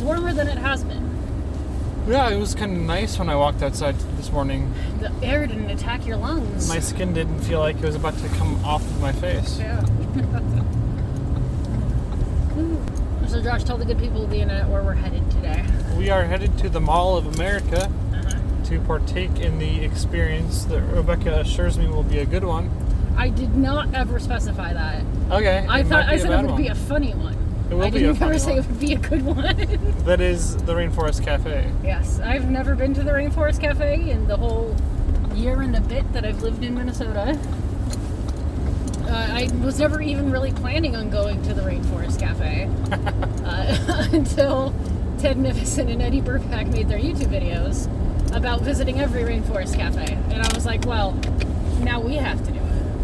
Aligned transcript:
was 0.00 0.02
warmer 0.02 0.32
than 0.32 0.48
it 0.48 0.58
has 0.58 0.82
been. 0.84 1.08
Yeah, 2.08 2.30
it 2.30 2.38
was 2.38 2.54
kind 2.54 2.76
of 2.76 2.82
nice 2.82 3.18
when 3.18 3.28
I 3.28 3.36
walked 3.36 3.62
outside 3.62 3.96
this 4.16 4.32
morning. 4.32 4.72
The 5.00 5.12
air 5.22 5.46
didn't 5.46 5.70
attack 5.70 6.06
your 6.06 6.16
lungs. 6.16 6.68
My 6.68 6.80
skin 6.80 7.12
didn't 7.12 7.40
feel 7.40 7.60
like 7.60 7.76
it 7.76 7.84
was 7.84 7.94
about 7.94 8.16
to 8.18 8.28
come 8.30 8.64
off 8.64 8.82
of 8.82 9.00
my 9.00 9.12
face. 9.12 9.58
Yeah. 9.58 9.80
so 13.28 13.42
Josh, 13.42 13.64
tell 13.64 13.76
the 13.76 13.84
good 13.84 13.98
people 13.98 14.24
of 14.24 14.30
the 14.30 14.40
internet 14.40 14.68
where 14.68 14.82
we're 14.82 14.94
headed 14.94 15.30
today. 15.30 15.64
We 15.96 16.10
are 16.10 16.24
headed 16.24 16.56
to 16.58 16.68
the 16.68 16.80
Mall 16.80 17.16
of 17.16 17.26
America 17.36 17.90
Uh-huh. 18.12 18.64
to 18.64 18.80
partake 18.80 19.38
in 19.38 19.58
the 19.58 19.84
experience 19.84 20.64
that 20.64 20.80
Rebecca 20.80 21.40
assures 21.40 21.78
me 21.78 21.88
will 21.88 22.02
be 22.02 22.18
a 22.18 22.26
good 22.26 22.44
one. 22.44 22.70
I 23.16 23.28
did 23.28 23.54
not 23.54 23.94
ever 23.94 24.18
specify 24.18 24.72
that. 24.72 25.04
Okay. 25.30 25.66
I 25.68 25.82
thought 25.82 26.08
I 26.08 26.16
said 26.16 26.30
it 26.30 26.46
would 26.46 26.56
be 26.56 26.68
a 26.68 26.74
funny 26.74 27.12
one. 27.12 27.29
It 27.70 27.74
will 27.74 27.82
I 27.82 27.90
be 27.90 28.00
didn't 28.00 28.20
ever 28.20 28.38
say 28.38 28.56
it 28.56 28.66
would 28.66 28.80
be 28.80 28.94
a 28.94 28.98
good 28.98 29.22
one. 29.24 29.56
That 30.04 30.20
is 30.20 30.56
the 30.56 30.74
Rainforest 30.74 31.22
Cafe. 31.22 31.70
yes, 31.84 32.18
I've 32.20 32.50
never 32.50 32.74
been 32.74 32.94
to 32.94 33.02
the 33.02 33.12
Rainforest 33.12 33.60
Cafe 33.60 34.10
in 34.10 34.26
the 34.26 34.36
whole 34.36 34.74
year 35.34 35.60
and 35.60 35.76
a 35.76 35.80
bit 35.80 36.10
that 36.12 36.24
I've 36.24 36.42
lived 36.42 36.64
in 36.64 36.74
Minnesota. 36.74 37.38
Uh, 39.06 39.12
I 39.12 39.48
was 39.62 39.78
never 39.78 40.00
even 40.00 40.30
really 40.30 40.52
planning 40.52 40.96
on 40.96 41.10
going 41.10 41.42
to 41.42 41.54
the 41.54 41.62
Rainforest 41.62 42.18
Cafe 42.18 42.68
uh, 43.44 44.08
until 44.12 44.72
Ted 45.18 45.36
Nivison 45.36 45.90
and 45.92 46.00
Eddy 46.02 46.20
Burback 46.20 46.72
made 46.72 46.88
their 46.88 46.98
YouTube 46.98 47.26
videos 47.26 47.86
about 48.34 48.62
visiting 48.62 49.00
every 49.00 49.22
Rainforest 49.22 49.76
Cafe. 49.76 50.14
And 50.30 50.42
I 50.42 50.54
was 50.54 50.64
like, 50.66 50.86
well, 50.86 51.12
now 51.80 52.00
we 52.00 52.16
have 52.16 52.44
to 52.46 52.52
do. 52.52 52.59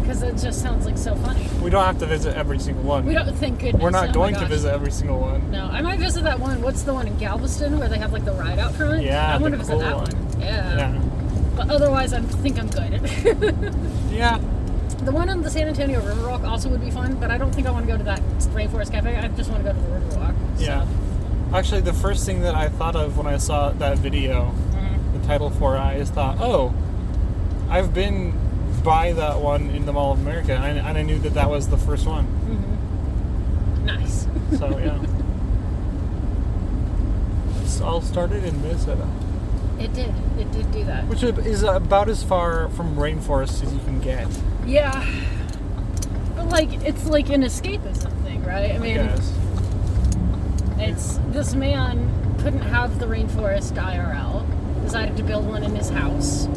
Because 0.07 0.23
it 0.23 0.37
just 0.37 0.61
sounds 0.61 0.85
like 0.85 0.97
so 0.97 1.15
funny. 1.15 1.45
We 1.61 1.69
don't 1.69 1.83
have 1.83 1.99
to 1.99 2.05
visit 2.05 2.33
every 2.37 2.59
single 2.59 2.83
one. 2.83 3.05
We 3.05 3.13
don't 3.13 3.35
think 3.35 3.59
goodness. 3.59 3.83
We're 3.83 3.89
not 3.89 4.09
oh 4.09 4.13
going 4.13 4.35
to 4.35 4.45
visit 4.45 4.71
every 4.71 4.91
single 4.91 5.19
one. 5.19 5.51
No, 5.51 5.65
I 5.65 5.81
might 5.81 5.99
visit 5.99 6.23
that 6.23 6.39
one. 6.39 6.61
What's 6.61 6.83
the 6.83 6.93
one 6.93 7.07
in 7.07 7.17
Galveston 7.17 7.77
where 7.77 7.89
they 7.89 7.97
have 7.97 8.13
like 8.13 8.23
the 8.23 8.31
ride 8.31 8.57
out 8.57 8.73
front? 8.73 9.03
Yeah, 9.03 9.35
I 9.35 9.37
want 9.37 9.51
to 9.53 9.57
visit 9.57 9.71
cool 9.73 9.79
that 9.81 9.95
one. 9.97 10.05
one. 10.05 10.39
Yeah. 10.41 10.77
Yeah. 10.77 11.01
But 11.57 11.69
otherwise, 11.71 12.13
I 12.13 12.21
think 12.21 12.57
I'm 12.57 12.69
good. 12.69 13.73
Yeah. 14.11 14.37
the 15.03 15.11
one 15.11 15.29
on 15.29 15.41
the 15.41 15.49
San 15.49 15.67
Antonio 15.67 15.99
Riverwalk 15.99 16.47
also 16.47 16.69
would 16.69 16.79
be 16.81 16.89
fun, 16.89 17.15
but 17.15 17.29
I 17.29 17.37
don't 17.37 17.53
think 17.53 17.67
I 17.67 17.71
want 17.71 17.85
to 17.85 17.91
go 17.91 17.97
to 17.97 18.03
that 18.05 18.21
Rainforest 18.55 18.91
Cafe. 18.93 19.13
I 19.15 19.27
just 19.27 19.49
want 19.51 19.63
to 19.65 19.73
go 19.73 19.77
to 19.77 19.85
the 19.85 19.93
Riverwalk. 19.93 20.57
So. 20.57 20.63
Yeah. 20.63 20.87
Actually, 21.53 21.81
the 21.81 21.93
first 21.93 22.25
thing 22.25 22.41
that 22.43 22.55
I 22.55 22.69
thought 22.69 22.95
of 22.95 23.17
when 23.17 23.27
I 23.27 23.37
saw 23.37 23.71
that 23.71 23.97
video, 23.99 24.53
Mhm. 24.71 25.19
the 25.21 25.27
title 25.27 25.49
for 25.49 25.75
it, 25.75 25.79
I 25.79 25.97
just 25.99 26.13
thought, 26.13 26.37
oh, 26.39 26.73
I've 27.69 27.93
been 27.93 28.33
by 28.83 29.13
that 29.13 29.39
one 29.39 29.69
in 29.71 29.85
the 29.85 29.93
Mall 29.93 30.13
of 30.13 30.19
America, 30.19 30.53
and 30.53 30.63
I, 30.63 30.69
and 30.69 30.97
I 30.97 31.01
knew 31.01 31.19
that 31.19 31.33
that 31.33 31.49
was 31.49 31.67
the 31.69 31.77
first 31.77 32.05
one. 32.07 32.25
Mm-hmm. 32.25 33.85
Nice. 33.85 34.27
So, 34.57 34.77
yeah. 34.77 34.97
it's 37.61 37.81
all 37.81 38.01
started 38.01 38.43
in 38.45 38.61
Minnesota, 38.61 39.07
It 39.79 39.93
did. 39.93 40.13
It 40.39 40.51
did 40.51 40.71
do 40.71 40.83
that. 40.85 41.05
which 41.07 41.21
is 41.23 41.63
about 41.63 42.07
as 42.09 42.23
far 42.23 42.69
from 42.69 42.95
rainforest 42.95 43.63
as 43.63 43.73
you 43.73 43.79
can 43.81 43.99
get, 43.99 44.27
Yeah. 44.65 45.05
But 46.35 46.47
like, 46.49 46.71
it's 46.85 47.05
like 47.07 47.29
an 47.29 47.43
escape 47.43 47.81
escapism 47.81 48.23
thing, 48.23 48.43
right? 48.43 48.71
I 48.71 48.75
I 48.75 48.79
mean, 48.79 48.95
guess. 48.95 49.33
It's 50.79 51.19
this 51.33 51.55
man 51.55 52.09
couldn't 52.39 52.61
have 52.61 52.99
the 52.99 53.05
rainforest 53.05 53.73
IRL. 53.73 54.45
Decided 54.83 55.17
to 55.17 55.23
build 55.23 55.45
one 55.47 55.63
in 55.63 55.75
his 55.75 55.89
house 55.89 56.47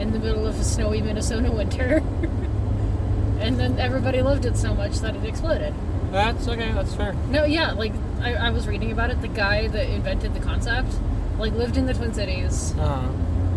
in 0.00 0.12
the 0.12 0.18
middle 0.18 0.46
of 0.46 0.58
a 0.58 0.64
snowy 0.64 1.02
Minnesota 1.02 1.50
winter. 1.50 1.96
and 3.40 3.58
then 3.58 3.78
everybody 3.78 4.20
loved 4.22 4.44
it 4.44 4.56
so 4.56 4.74
much 4.74 4.98
that 5.00 5.14
it 5.16 5.24
exploded. 5.24 5.74
That's 6.10 6.48
okay, 6.48 6.72
that's 6.72 6.94
fair. 6.94 7.12
No, 7.30 7.44
yeah, 7.44 7.72
like 7.72 7.92
I, 8.20 8.34
I 8.34 8.50
was 8.50 8.66
reading 8.66 8.90
about 8.92 9.10
it. 9.10 9.20
The 9.20 9.28
guy 9.28 9.68
that 9.68 9.88
invented 9.88 10.34
the 10.34 10.40
concept, 10.40 10.92
like, 11.38 11.52
lived 11.52 11.76
in 11.76 11.86
the 11.86 11.94
Twin 11.94 12.12
Cities 12.14 12.74
Uh, 12.78 13.06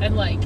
and 0.01 0.15
like 0.15 0.39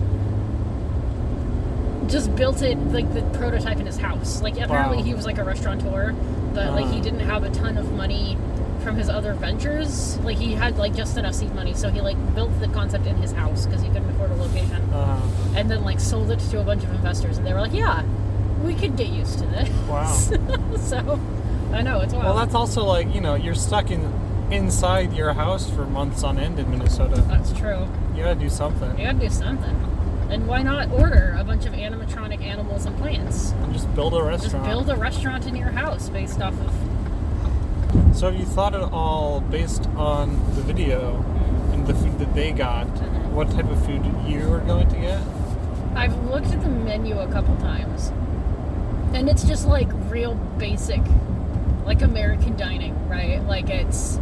just 2.07 2.35
built 2.35 2.61
it 2.61 2.78
like 2.91 3.11
the 3.13 3.22
prototype 3.38 3.78
in 3.79 3.85
his 3.85 3.97
house. 3.97 4.41
Like 4.41 4.59
apparently 4.59 4.97
Wow. 4.97 5.03
he 5.03 5.13
was 5.16 5.25
like 5.25 5.38
a 5.39 5.44
restaurateur, 5.44 6.13
but 6.53 6.72
like 6.73 6.88
he 6.91 7.00
Uh. 7.00 7.03
didn't 7.03 7.22
have 7.22 7.44
a 7.44 7.50
ton 7.50 7.78
of 7.78 7.91
money 7.94 8.38
from 8.85 8.96
his 8.96 9.09
other 9.09 9.34
ventures. 9.34 10.18
Like 10.19 10.38
he 10.38 10.53
had 10.53 10.78
like 10.78 10.96
just 10.96 11.18
enough 11.18 11.34
seed 11.34 11.53
money, 11.56 11.73
so 11.73 11.90
he 11.90 12.00
like 12.00 12.18
built 12.35 12.57
the 12.62 12.68
concept 12.68 13.07
in 13.07 13.18
his 13.18 13.31
house 13.34 13.66
because 13.66 13.81
he 13.81 13.90
couldn't 13.90 14.09
afford 14.12 14.31
a 14.31 14.35
location, 14.35 14.81
uh, 14.94 15.19
and 15.56 15.69
then 15.69 15.84
like 15.84 16.00
sold 16.00 16.31
it 16.31 16.40
to 16.40 16.62
a 16.62 16.63
bunch 16.63 16.84
of 16.84 16.91
investors, 16.91 17.38
and 17.38 17.46
they 17.46 17.51
were 17.51 17.62
like, 17.62 17.73
"Yeah, 17.73 18.03
we 18.63 18.75
could 18.75 18.96
get 18.96 19.09
used 19.09 19.40
to 19.40 19.46
this." 19.47 19.69
Wow. 19.90 20.13
so 20.78 21.19
I 21.73 21.81
know 21.81 22.00
it's 22.00 22.13
wild. 22.13 22.25
well, 22.25 22.35
that's 22.35 22.56
also 22.56 22.85
like, 22.85 23.13
you 23.13 23.22
know, 23.22 23.35
you're 23.35 23.56
stuck 23.56 23.90
in 23.90 24.13
inside 24.51 25.13
your 25.13 25.34
house 25.34 25.69
for 25.69 25.85
months 25.85 26.23
on 26.23 26.38
end 26.38 26.59
in 26.59 26.69
Minnesota. 26.69 27.22
that's 27.28 27.52
true. 27.53 27.88
You 28.16 28.23
gotta 28.23 28.40
do 28.40 28.50
something. 28.50 28.97
You 29.00 29.06
gotta 29.06 29.19
do 29.19 29.29
something. 29.29 29.75
And 30.29 30.47
why 30.47 30.62
not 30.63 30.91
order 30.91 31.35
a 31.40 31.44
bunch 31.44 31.66
of 31.66 31.73
animatronic 31.73 32.41
animals 32.41 32.85
and 32.85 32.97
plants? 32.97 33.52
And 33.52 33.73
just 33.73 33.94
build 33.96 34.13
a 34.13 34.17
restaurant. 34.23 34.41
Just 34.41 34.53
restaurant. 34.53 34.66
build 34.66 34.90
a 34.90 34.96
restaurant 34.96 35.47
in 35.47 35.56
your 35.56 35.72
house 35.72 36.09
based 36.09 36.41
off 36.41 36.53
of 36.53 36.84
So 38.16 38.31
have 38.31 38.40
you 38.40 38.46
thought 38.46 38.74
at 38.74 38.94
all, 38.94 39.42
based 39.42 39.88
on 39.98 40.30
the 40.56 40.62
video 40.62 41.22
and 41.74 41.86
the 41.86 41.94
food 41.94 42.18
that 42.20 42.34
they 42.34 42.53
got, 42.53 42.86
what 43.34 43.52
type 43.52 43.70
of 43.70 43.86
food 43.86 44.06
you 44.26 44.53
are 44.53 44.62
going 44.62 44.88
to 44.88 44.96
get? 44.96 45.22
I've 45.98 46.18
looked 46.30 46.48
at 46.48 46.62
the 46.64 46.70
menu 46.70 47.20
a 47.20 47.28
couple 47.30 47.58
times, 47.58 48.14
and 49.14 49.28
it's 49.28 49.44
just 49.44 49.68
like 49.68 49.90
real 50.09 50.36
basic, 50.58 51.02
like 51.86 52.03
American 52.03 52.56
dining, 52.56 52.96
right? 53.09 53.44
Like 53.44 53.70
it's 53.70 54.18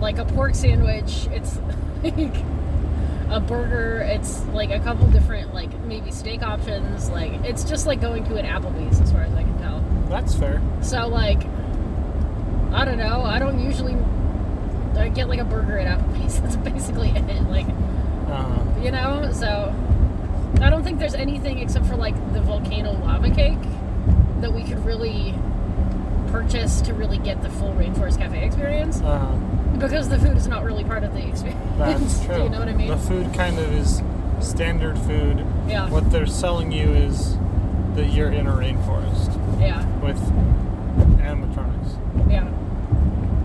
like 0.00 0.18
a 0.18 0.24
pork 0.24 0.56
sandwich. 0.56 1.28
It's 1.30 1.56
like 2.02 2.34
a 3.30 3.38
burger. 3.38 4.00
It's 4.00 4.44
like 4.46 4.70
a 4.70 4.80
couple 4.80 5.06
different, 5.06 5.54
like 5.54 5.72
maybe 5.84 6.10
steak 6.10 6.42
options. 6.42 7.08
Like 7.10 7.30
it's 7.44 7.62
just 7.62 7.86
like 7.86 8.00
going 8.00 8.24
to 8.24 8.34
an 8.38 8.44
Applebee's, 8.44 9.00
as 9.00 9.12
far 9.12 9.22
as 9.22 9.32
I 9.34 9.44
can 9.44 9.56
tell. 9.58 9.84
That's 10.08 10.34
fair. 10.34 10.60
So 10.82 11.06
like, 11.06 11.44
I 12.72 12.84
don't 12.84 12.98
know. 12.98 13.22
I 13.22 13.38
don't 13.38 13.58
usually. 13.58 13.96
I 14.96 15.08
get 15.08 15.28
like 15.28 15.40
a 15.40 15.44
burger 15.44 15.78
at 15.78 15.98
Applebee's. 15.98 16.40
That's 16.42 16.56
basically 16.56 17.10
it. 17.10 17.42
Like 17.48 17.66
Uh, 18.28 18.64
you 18.80 18.90
know 18.92 19.30
so 19.32 19.74
i 20.62 20.70
don't 20.70 20.84
think 20.84 20.98
there's 21.00 21.14
anything 21.14 21.58
except 21.58 21.84
for 21.86 21.96
like 21.96 22.14
the 22.32 22.40
volcano 22.40 22.92
lava 22.92 23.28
cake 23.30 23.58
that 24.40 24.52
we 24.52 24.62
could 24.62 24.84
really 24.86 25.34
purchase 26.28 26.80
to 26.80 26.94
really 26.94 27.18
get 27.18 27.42
the 27.42 27.50
full 27.50 27.72
rainforest 27.74 28.18
cafe 28.18 28.44
experience 28.44 29.00
uh, 29.02 29.26
because 29.74 30.08
the 30.08 30.18
food 30.18 30.36
is 30.36 30.46
not 30.46 30.64
really 30.64 30.84
part 30.84 31.02
of 31.02 31.12
the 31.12 31.26
experience 31.26 31.60
that's 31.76 32.24
true. 32.24 32.34
do 32.36 32.42
you 32.44 32.48
know 32.50 32.58
what 32.60 32.68
i 32.68 32.72
mean 32.72 32.88
The 32.88 32.96
food 32.98 33.34
kind 33.34 33.58
of 33.58 33.72
is 33.72 34.00
standard 34.40 34.96
food. 35.00 35.44
yeah 35.68 35.88
What 35.90 36.10
they're 36.12 36.26
selling 36.26 36.70
you 36.72 36.88
is 36.92 37.36
that 37.96 38.10
you're 38.12 38.30
in 38.32 38.46
a 38.46 38.52
rainforest 38.52 39.30
yeah 39.60 39.84
with 39.98 40.20
animatronics. 41.20 41.79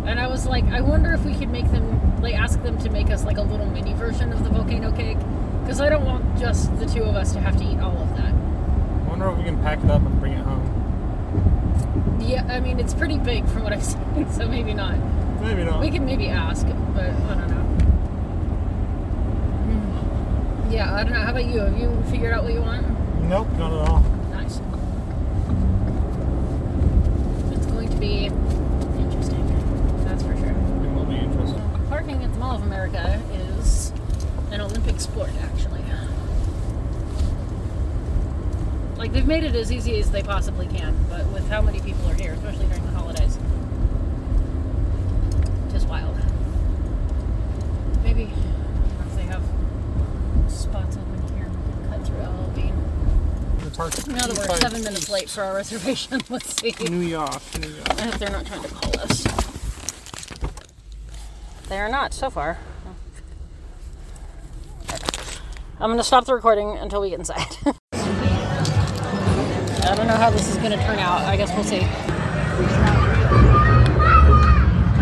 And 0.08 0.20
i 0.20 0.28
was 0.28 0.46
like 0.46 0.64
i 0.66 0.82
wonder 0.82 1.14
if 1.14 1.24
we 1.26 1.34
could 1.36 1.50
make 1.50 1.70
them 1.72 2.22
like 2.22 2.36
ask 2.36 2.62
them 2.64 2.78
to 2.78 2.90
make 2.90 3.10
us 3.10 3.24
like 3.26 3.38
a 3.38 3.42
little 3.42 3.66
mini 3.68 3.94
version 3.94 4.32
of 4.32 4.44
the 4.44 4.50
volcano 4.50 4.92
cake 4.92 5.18
because 5.62 5.82
i 5.82 5.90
don't 5.90 6.06
want 6.06 6.24
just 6.38 6.78
the 6.80 6.86
two 6.86 7.04
of 7.04 7.16
us 7.16 7.34
to 7.34 7.40
have 7.40 7.58
to 7.58 7.64
eat 7.64 7.80
all 7.80 7.98
of 7.98 8.10
that 8.16 8.34
I 8.34 9.08
wonder 9.18 9.30
if 9.30 9.38
we 9.38 9.44
can 9.44 9.62
pack 9.62 9.84
it 9.84 9.90
up 9.90 10.02
and 10.02 10.20
bring 10.20 10.34
it 10.34 10.44
home. 10.44 12.20
yeah 12.22 12.46
i 12.50 12.60
mean 12.60 12.80
it's 12.80 12.94
pretty 12.94 13.18
big 13.18 13.48
from 13.48 13.64
what 13.64 13.74
i've 13.74 13.84
seen 13.92 14.30
so 14.32 14.48
maybe 14.48 14.74
not 14.74 14.98
Maybe 15.42 15.64
not. 15.64 15.80
We 15.80 15.92
can 15.92 16.06
maybe 16.06 16.28
ask, 16.30 16.66
but 16.96 17.04
I 17.06 17.36
don't 17.36 17.50
know. 17.50 17.64
Hmm. 19.66 20.72
Yeah, 20.72 20.96
I 20.96 21.04
don't 21.04 21.14
know. 21.14 21.20
How 21.20 21.32
about 21.32 21.46
you? 21.46 21.60
Have 21.60 21.78
you 21.78 22.04
figured 22.10 22.34
out 22.34 22.44
what 22.44 22.54
you 22.54 22.62
want? 22.62 22.84
Nope, 23.26 23.48
not 23.58 23.72
at 23.72 23.90
all. 23.90 24.00
Nice. 24.32 24.60
It's 27.52 27.66
going 27.68 27.90
to 27.90 27.98
be 27.98 28.26
interesting. 28.26 29.46
That's 30.06 30.24
for 30.24 30.36
sure. 30.36 30.50
It 30.50 30.96
will 30.96 31.06
be 31.06 31.18
interesting. 31.18 31.62
Parking 31.90 32.24
at 32.24 32.32
the 32.34 32.40
Mall 32.40 32.56
of 32.56 32.64
America 32.64 33.22
is 33.60 33.92
an 34.52 34.62
Olympic 34.62 35.00
sport, 35.00 35.30
actually. 35.44 35.82
Like, 38.98 39.12
they've 39.12 39.25
made 39.36 39.44
it 39.44 39.56
as 39.58 39.70
easy 39.70 40.00
as 40.00 40.10
they 40.12 40.24
possibly 40.24 40.66
can, 40.66 40.96
but 41.10 41.26
with 41.34 41.46
how 41.50 41.62
many 41.62 41.82
people 41.82 42.10
are 42.10 42.14
here, 42.14 42.32
especially 42.32 42.68
during 42.68 42.86
the 42.86 42.92
holidays, 42.92 43.38
just 45.74 45.90
wild. 45.90 46.16
Maybe, 48.02 48.24
I 48.24 48.28
don't 48.28 48.98
know 48.98 49.06
if 49.06 49.16
they 49.18 49.24
have 49.24 49.44
spots 50.50 50.96
open 50.96 51.36
here 51.36 51.50
we 51.50 51.74
can 51.74 51.90
cut 51.90 52.08
through 52.08 52.20
LL 52.20 52.50
Bean. 52.56 52.74
The 53.60 53.72
park. 53.72 54.08
Now 54.08 54.26
that 54.26 54.38
we're 54.38 54.56
seven 54.56 54.82
minutes 54.86 55.10
late 55.10 55.30
for 55.30 55.44
our 55.44 55.56
reservation, 55.56 56.22
let's 56.30 56.56
see. 56.62 56.74
New 56.88 57.02
York, 57.02 57.42
New 57.60 57.68
York. 57.68 57.90
I 58.00 58.04
hope 58.04 58.16
they're 58.16 58.30
not 58.30 58.46
trying 58.46 58.64
to 58.64 58.70
call 58.70 59.00
us. 59.02 59.24
They 61.68 61.78
are 61.78 61.90
not 61.90 62.14
so 62.14 62.30
far. 62.30 62.58
I'm 65.78 65.90
going 65.90 65.98
to 65.98 66.06
stop 66.06 66.24
the 66.24 66.34
recording 66.34 66.78
until 66.78 67.02
we 67.02 67.10
get 67.10 67.20
inside. 67.20 67.58
I 69.86 69.94
don't 69.94 70.08
know 70.08 70.16
how 70.16 70.32
this 70.32 70.50
is 70.50 70.58
going 70.58 70.72
to 70.72 70.84
turn 70.84 70.98
out. 70.98 71.22
I 71.22 71.38
guess 71.38 71.54
we'll 71.54 71.64
see. 71.64 71.82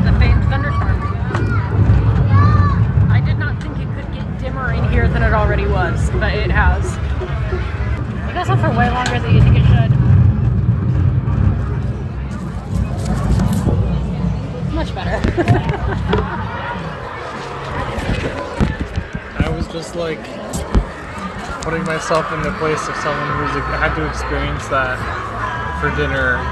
The 0.03 0.11
famed 0.19 0.43
thunderstorm. 0.49 1.01
I 3.09 3.21
did 3.25 3.37
not 3.37 3.63
think 3.63 3.77
it 3.77 3.87
could 3.95 4.13
get 4.13 4.39
dimmer 4.39 4.73
in 4.73 4.83
here 4.91 5.07
than 5.07 5.23
it 5.23 5.31
already 5.31 5.65
was, 5.65 6.09
but 6.11 6.33
it 6.33 6.51
has. 6.51 6.85
It 8.29 8.33
goes 8.33 8.49
on 8.49 8.59
for 8.59 8.77
way 8.77 8.89
longer 8.89 9.19
than 9.21 9.33
you 9.33 9.41
think 9.41 9.55
it 9.55 9.65
should. 9.65 9.91
Much 14.73 14.93
better. 14.93 15.21
I 19.45 19.49
was 19.49 19.65
just 19.69 19.95
like 19.95 20.19
putting 21.63 21.83
myself 21.87 22.27
in 22.35 22.43
the 22.43 22.51
place 22.59 22.83
of 22.91 22.95
someone 22.99 23.29
who's 23.39 23.55
had 23.79 23.95
to 23.95 24.03
experience 24.11 24.67
that 24.67 24.99
for 25.79 25.87
dinner 25.95 26.43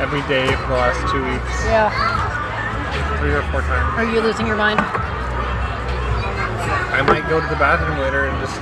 every 0.00 0.24
day 0.24 0.48
for 0.64 0.72
the 0.72 0.80
last 0.80 1.04
two 1.12 1.20
weeks, 1.20 1.52
yeah. 1.68 1.92
three 3.20 3.36
or 3.36 3.44
four 3.52 3.60
times. 3.60 3.92
Are 4.00 4.08
you 4.08 4.24
losing 4.24 4.46
your 4.46 4.56
mind? 4.56 4.80
I 6.96 7.04
might 7.04 7.28
go 7.28 7.40
to 7.40 7.46
the 7.46 7.60
bathroom 7.60 8.00
later 8.00 8.24
and 8.28 8.36
just 8.40 8.56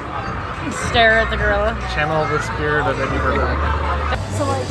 Stare 0.90 1.18
at 1.18 1.30
the 1.30 1.36
gorilla. 1.36 1.78
channel 1.94 2.26
the 2.26 2.42
spirit 2.42 2.86
of 2.86 2.98
Eddie 2.98 3.22
Murdoch. 3.22 4.18
So 4.34 4.44
like, 4.50 4.66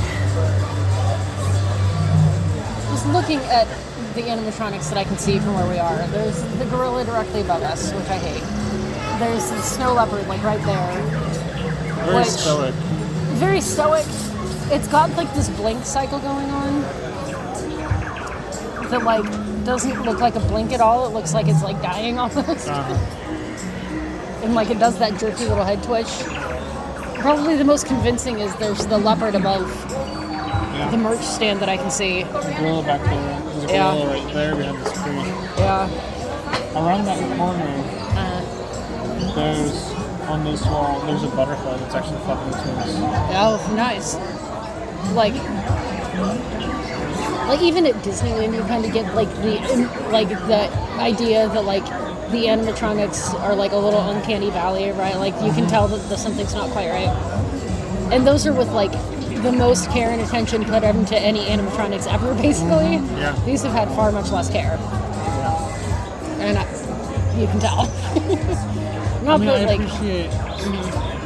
just 2.92 3.08
looking 3.08 3.40
at 3.48 3.68
the 4.16 4.22
animatronics 4.28 4.90
that 4.90 4.98
I 4.98 5.06
can 5.06 5.18
see 5.18 5.40
from 5.40 5.56
where 5.56 5.70
we 5.70 5.80
are, 5.80 5.98
there's 6.08 6.44
the 6.60 6.66
gorilla 6.66 7.06
directly 7.06 7.40
above 7.42 7.64
us, 7.64 7.94
which 7.94 8.08
I 8.08 8.18
hate. 8.18 8.59
There's 9.20 9.50
the 9.50 9.62
snow 9.62 9.94
leopard 9.94 10.28
like 10.28 10.42
right 10.44 10.62
there, 10.66 11.02
Very 12.06 12.24
stoic. 12.24 12.74
very 13.36 13.62
stoic. 13.62 14.06
It's 14.72 14.88
got 14.88 15.10
like 15.18 15.34
this 15.34 15.50
blink 15.50 15.84
cycle 15.84 16.20
going 16.20 16.50
on 16.50 16.82
that 18.90 19.04
like 19.04 19.26
doesn't 19.66 20.02
look 20.04 20.20
like 20.22 20.36
a 20.36 20.40
blink 20.40 20.72
at 20.72 20.80
all. 20.80 21.06
It 21.06 21.10
looks 21.14 21.34
like 21.34 21.48
it's 21.48 21.62
like 21.64 21.82
dying 21.82 22.18
almost, 22.24 22.68
Uh, 22.70 22.98
and 24.44 24.56
like 24.56 24.70
it 24.70 24.80
does 24.80 24.98
that 25.00 25.20
jerky 25.20 25.46
little 25.48 25.66
head 25.66 25.84
twitch. 25.84 26.08
Probably 27.20 27.58
the 27.58 27.66
most 27.66 27.86
convincing 27.88 28.40
is 28.40 28.56
there's 28.56 28.86
the 28.88 28.98
leopard 28.98 29.36
above 29.36 29.70
yeah. 29.92 30.88
the 30.92 30.98
merch 30.98 31.20
stand 31.20 31.60
that 31.60 31.68
I 31.68 31.76
can 31.76 31.92
see. 31.92 32.22
A 32.22 32.26
gorilla 32.58 32.84
back 32.84 33.02
there. 33.04 33.42
There's 33.42 33.64
a 33.66 33.74
Yeah. 33.74 33.92
gorilla 33.92 34.14
right 34.14 34.34
there 34.34 34.56
behind 34.56 34.78
the 34.78 34.90
screen. 34.96 35.16
Yeah. 35.58 35.90
Around 36.80 37.04
that 37.06 37.38
corner, 37.38 37.84
Uh, 38.16 38.39
there's 39.36 39.92
on 40.30 40.44
this 40.44 40.64
wall, 40.66 41.00
there's 41.08 41.24
a 41.24 41.28
butterfly 41.30 41.78
that's 41.78 41.96
actually 41.96 42.20
fucking 42.20 42.48
its 42.54 42.64
wings. 42.66 42.96
oh, 43.34 43.74
nice. 43.76 44.16
Like, 45.14 45.34
like 47.48 47.62
even 47.62 47.86
at 47.88 47.96
Disneyland, 47.96 48.54
you 48.54 48.62
kind 48.62 48.86
of 48.86 48.94
get 48.94 49.16
like 49.16 49.30
the 49.38 49.60
like 50.12 50.30
the 50.30 50.70
idea 51.00 51.48
that 51.50 51.66
like 51.66 51.86
the 52.32 52.46
animatronics 52.46 53.34
are 53.42 53.56
like 53.56 53.72
a 53.72 53.78
little 53.78 54.02
uncanny 54.02 54.52
valley, 54.52 54.92
right? 54.92 55.16
Like 55.16 55.34
you 55.36 55.52
can 55.52 55.62
mm-hmm. 55.62 55.68
tell 55.68 55.88
that 55.88 56.10
the, 56.10 56.18
something's 56.18 56.54
not 56.54 56.70
quite 56.70 56.90
right. 56.90 57.10
And 58.12 58.26
those 58.26 58.46
are 58.46 58.54
with 58.54 58.70
like 58.70 58.92
the 59.42 59.52
most 59.52 59.90
care 59.90 60.12
and 60.12 60.22
attention 60.22 60.64
put 60.66 60.84
into 60.84 61.18
any 61.18 61.46
animatronics 61.46 62.12
ever, 62.12 62.34
basically. 62.42 63.00
Mm-hmm. 63.00 63.18
Yeah. 63.18 63.46
These 63.46 63.64
have 63.64 63.72
had 63.72 63.88
far 63.96 64.12
much 64.12 64.30
less 64.30 64.50
care, 64.50 64.78
Yeah. 64.78 66.42
and 66.42 66.58
I, 66.60 67.40
you 67.40 67.48
can 67.48 67.60
tell. 67.60 67.86
not 69.30 69.42
I 69.42 69.46
mean, 69.46 69.50
I 69.50 69.66
like 69.66 69.80
appreciate 69.80 71.20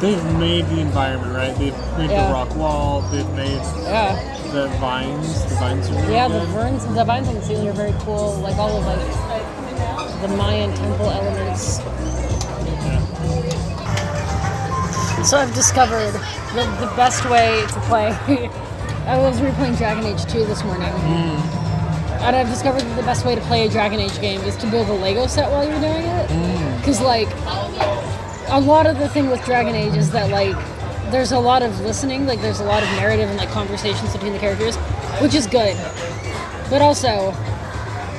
they've 0.00 0.24
made 0.38 0.66
the 0.66 0.80
environment 0.80 1.34
right. 1.34 1.56
They've 1.56 1.76
made 1.98 2.10
Yeah. 2.10 2.26
the 2.26 2.32
rock 2.32 2.54
wall. 2.56 3.02
They've 3.12 3.28
made 3.30 3.60
yeah. 3.82 4.14
the 4.52 4.68
vines. 4.80 5.44
The 5.44 5.54
vines 5.56 5.88
are 5.88 5.94
really 5.94 6.14
Yeah, 6.14 6.28
the 6.28 6.40
good. 6.40 6.48
ferns, 6.48 6.86
the 6.86 7.04
vines 7.04 7.28
on 7.28 7.34
the 7.34 7.42
ceiling 7.42 7.68
are 7.68 7.72
very 7.72 7.94
cool. 8.00 8.34
Like 8.42 8.56
all 8.56 8.76
of 8.76 8.84
like 8.86 9.00
the 10.22 10.28
Mayan 10.36 10.74
temple 10.74 11.10
elements. 11.10 11.78
Yeah. 11.78 13.02
So 15.22 15.38
I've 15.38 15.54
discovered 15.54 16.12
that 16.54 16.80
the 16.80 16.86
best 16.96 17.28
way 17.28 17.64
to 17.66 17.80
play. 17.82 18.16
I 19.06 19.16
was 19.18 19.40
replaying 19.40 19.78
Dragon 19.78 20.04
Age 20.04 20.24
2 20.26 20.44
this 20.44 20.62
morning, 20.64 20.90
mm. 20.90 21.40
and 22.20 22.36
I've 22.36 22.48
discovered 22.50 22.82
that 22.82 22.94
the 22.96 23.02
best 23.02 23.24
way 23.24 23.34
to 23.34 23.40
play 23.42 23.64
a 23.66 23.70
Dragon 23.70 24.00
Age 24.00 24.20
game 24.20 24.42
is 24.42 24.54
to 24.58 24.66
build 24.70 24.86
a 24.88 24.92
Lego 24.92 25.26
set 25.26 25.50
while 25.50 25.64
you're 25.64 25.80
doing 25.80 26.04
it. 26.04 26.28
Mm. 26.28 26.67
Because 26.88 27.02
like 27.02 27.28
a 28.48 28.58
lot 28.58 28.86
of 28.86 28.96
the 28.96 29.10
thing 29.10 29.28
with 29.28 29.44
Dragon 29.44 29.74
Age 29.74 29.92
is 29.92 30.10
that 30.12 30.30
like 30.30 30.56
there's 31.12 31.32
a 31.32 31.38
lot 31.38 31.62
of 31.62 31.78
listening, 31.80 32.26
like 32.26 32.40
there's 32.40 32.60
a 32.60 32.64
lot 32.64 32.82
of 32.82 32.88
narrative 32.92 33.28
and 33.28 33.36
like 33.36 33.50
conversations 33.50 34.10
between 34.14 34.32
the 34.32 34.38
characters, 34.38 34.74
which 35.20 35.34
is 35.34 35.46
good. 35.46 35.76
But 36.70 36.80
also, 36.80 37.36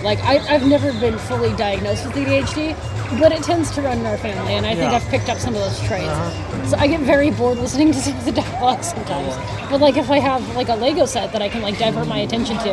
like 0.04 0.19
I, 0.19 0.38
I've 0.54 0.68
never 0.68 0.92
been 1.00 1.18
fully 1.18 1.51
diagnosed 1.56 2.06
with 2.06 2.13
ADHD, 2.13 2.75
but 3.20 3.32
it 3.32 3.42
tends 3.44 3.72
to 3.72 3.82
run 3.82 4.00
in 4.00 4.06
our 4.06 4.18
family, 4.18 4.54
and 4.54 4.66
I 4.66 4.76
think 4.76 4.92
Yeah. 4.92 4.98
I've 4.98 5.08
picked 5.10 5.30
up 5.30 5.38
some 5.40 5.56
of 5.56 5.62
those 5.62 5.80
traits. 5.88 6.08
Uh-huh. 6.08 6.66
So 6.68 6.78
I 6.78 6.88
get 6.88 7.00
very 7.02 7.32
bored 7.32 7.58
listening 7.58 7.92
to 7.92 8.00
some 8.06 8.16
of 8.18 8.26
the 8.26 8.32
dialogue 8.34 8.84
sometimes. 8.84 9.36
But 9.70 9.82
like 9.82 9.98
if 9.98 10.10
I 10.12 10.20
have 10.20 10.44
like 10.56 10.70
a 10.70 10.76
Lego 10.76 11.06
set 11.06 11.32
that 11.34 11.42
I 11.42 11.50
can 11.50 11.62
like 11.62 11.78
divert 11.80 12.08
my 12.08 12.20
attention 12.20 12.58
to, 12.60 12.72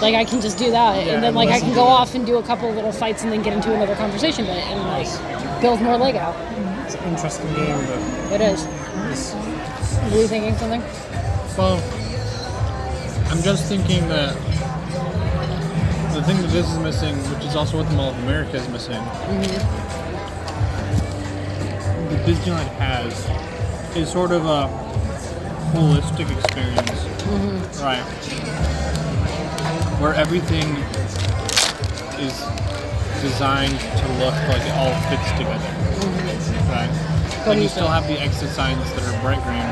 like 0.00 0.14
I 0.14 0.24
can 0.24 0.40
just 0.40 0.58
do 0.58 0.70
that, 0.70 1.04
Yeah, 1.04 1.14
and 1.14 1.22
then 1.22 1.34
like 1.34 1.48
I 1.48 1.58
can 1.60 1.74
go 1.74 1.84
off 1.84 2.14
and 2.14 2.24
do 2.26 2.38
a 2.38 2.42
couple 2.42 2.70
little 2.72 2.92
fights, 2.92 3.22
and 3.24 3.32
then 3.32 3.42
get 3.42 3.52
into 3.52 3.74
another 3.74 3.94
conversation 3.96 4.44
bit, 4.44 4.56
and 4.68 4.80
like 4.82 5.60
build 5.60 5.80
more 5.80 5.96
Lego. 5.96 6.34
It's 6.84 6.94
an 6.94 7.04
interesting 7.08 7.46
game, 7.54 7.78
but 7.86 8.32
It 8.32 8.40
is. 8.40 8.66
it's, 9.10 9.34
Were 10.12 10.20
you 10.22 10.26
thinking 10.28 10.56
something? 10.56 10.82
well, 11.58 11.76
I'm 13.30 13.42
just 13.42 13.64
thinking 13.68 14.08
that 14.08 14.34
the 16.20 16.26
thing 16.26 16.42
that 16.42 16.50
this 16.50 16.70
is 16.70 16.78
missing, 16.80 17.16
which 17.32 17.44
is 17.46 17.56
also 17.56 17.78
what 17.78 17.88
the 17.88 17.94
Mall 17.94 18.10
of 18.10 18.18
America 18.24 18.56
is 18.56 18.68
missing, 18.68 19.00
mm-hmm. 19.00 19.40
that 22.10 22.26
Disneyland 22.26 22.68
has, 22.76 23.26
is 23.96 24.10
sort 24.12 24.30
of 24.32 24.44
a 24.44 24.68
holistic 25.72 26.30
experience, 26.36 26.90
mm-hmm. 27.24 27.82
right? 27.82 28.04
Where 30.00 30.12
everything 30.12 30.68
is 32.20 32.36
designed 33.22 33.80
to 33.80 34.08
look 34.20 34.36
like 34.52 34.60
it 34.60 34.72
all 34.76 34.92
fits 35.08 35.30
together, 35.32 35.72
mm-hmm. 36.04 36.70
right? 36.70 36.90
What 37.46 37.52
And 37.52 37.60
do 37.60 37.62
you 37.62 37.68
still 37.70 37.88
have 37.88 38.06
the 38.06 38.20
exit 38.20 38.50
signs 38.50 38.92
that 38.92 39.02
are 39.08 39.20
bright 39.22 39.42
green, 39.44 39.64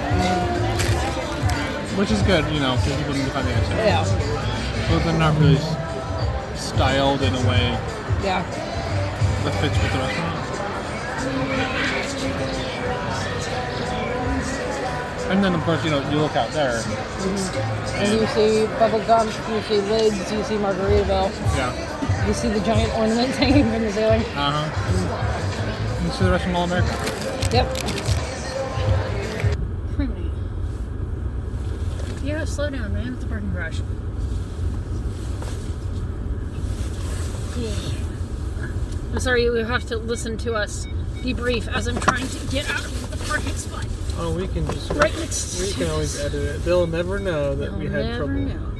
which 1.98 2.10
is 2.10 2.22
good, 2.22 2.50
you 2.54 2.60
know, 2.60 2.78
for 2.78 2.96
people 2.96 3.12
need 3.12 3.26
to 3.26 3.30
find 3.32 3.46
the 3.46 3.52
exit. 3.52 3.76
Yeah. 3.76 4.04
But 4.88 5.04
they're 5.04 5.18
not 5.18 5.38
really 5.38 5.58
styled 6.68 7.22
in 7.22 7.34
a 7.34 7.40
way 7.48 7.70
Yeah. 8.22 8.42
that 9.44 9.54
fits 9.60 9.76
with 9.82 9.92
the 9.92 9.98
restaurant. 9.98 10.34
And 15.30 15.44
then, 15.44 15.54
of 15.54 15.60
course, 15.62 15.84
you 15.84 15.90
know, 15.90 16.00
you 16.10 16.18
look 16.18 16.36
out 16.36 16.50
there. 16.52 16.80
And 18.00 18.12
you 18.20 18.26
see 18.28 18.66
Bubba 18.78 19.06
Gump, 19.06 19.30
you 19.50 19.60
see 19.62 19.80
lids, 19.90 20.32
you 20.32 20.42
see 20.44 20.56
Margaritaville, 20.56 21.30
Yeah. 21.56 22.26
you 22.26 22.32
see 22.34 22.48
the 22.48 22.60
giant 22.60 22.94
ornaments 22.96 23.36
hanging 23.42 23.64
from 23.70 23.82
the 23.82 23.92
ceiling. 23.92 24.22
Uh 24.34 24.50
huh. 24.64 26.04
You 26.04 26.10
see 26.12 26.24
the 26.24 26.30
rest 26.30 26.46
of 26.46 26.52
Mall 26.52 26.64
America? 26.64 26.88
Yep. 27.52 27.66
Yeah, 32.24 32.44
slow 32.44 32.68
down, 32.70 32.92
man. 32.92 33.14
It's 33.14 33.24
a 33.24 33.26
parking 33.26 33.52
garage. 33.52 33.80
I'm 39.18 39.22
sorry 39.22 39.42
you 39.42 39.52
have 39.54 39.84
to 39.88 39.96
listen 39.96 40.38
to 40.38 40.54
us 40.54 40.86
debrief 41.22 41.66
as 41.74 41.88
I'm 41.88 42.00
trying 42.00 42.28
to 42.28 42.46
get 42.52 42.70
out 42.70 42.84
of 42.84 43.10
the 43.10 43.16
parking 43.26 43.52
spot 43.56 43.84
Oh, 44.16 44.32
we 44.32 44.46
can 44.46 44.64
just. 44.70 44.90
right 44.92 45.12
next 45.18 45.60
We 45.60 45.72
can 45.72 45.90
always 45.90 46.20
edit 46.20 46.40
it. 46.40 46.64
They'll 46.64 46.86
never 46.86 47.18
know 47.18 47.56
that 47.56 47.72
we 47.72 47.86
You'll 47.86 47.94
had 47.94 48.04
never 48.04 48.26
trouble. 48.26 48.34
know. 48.42 48.74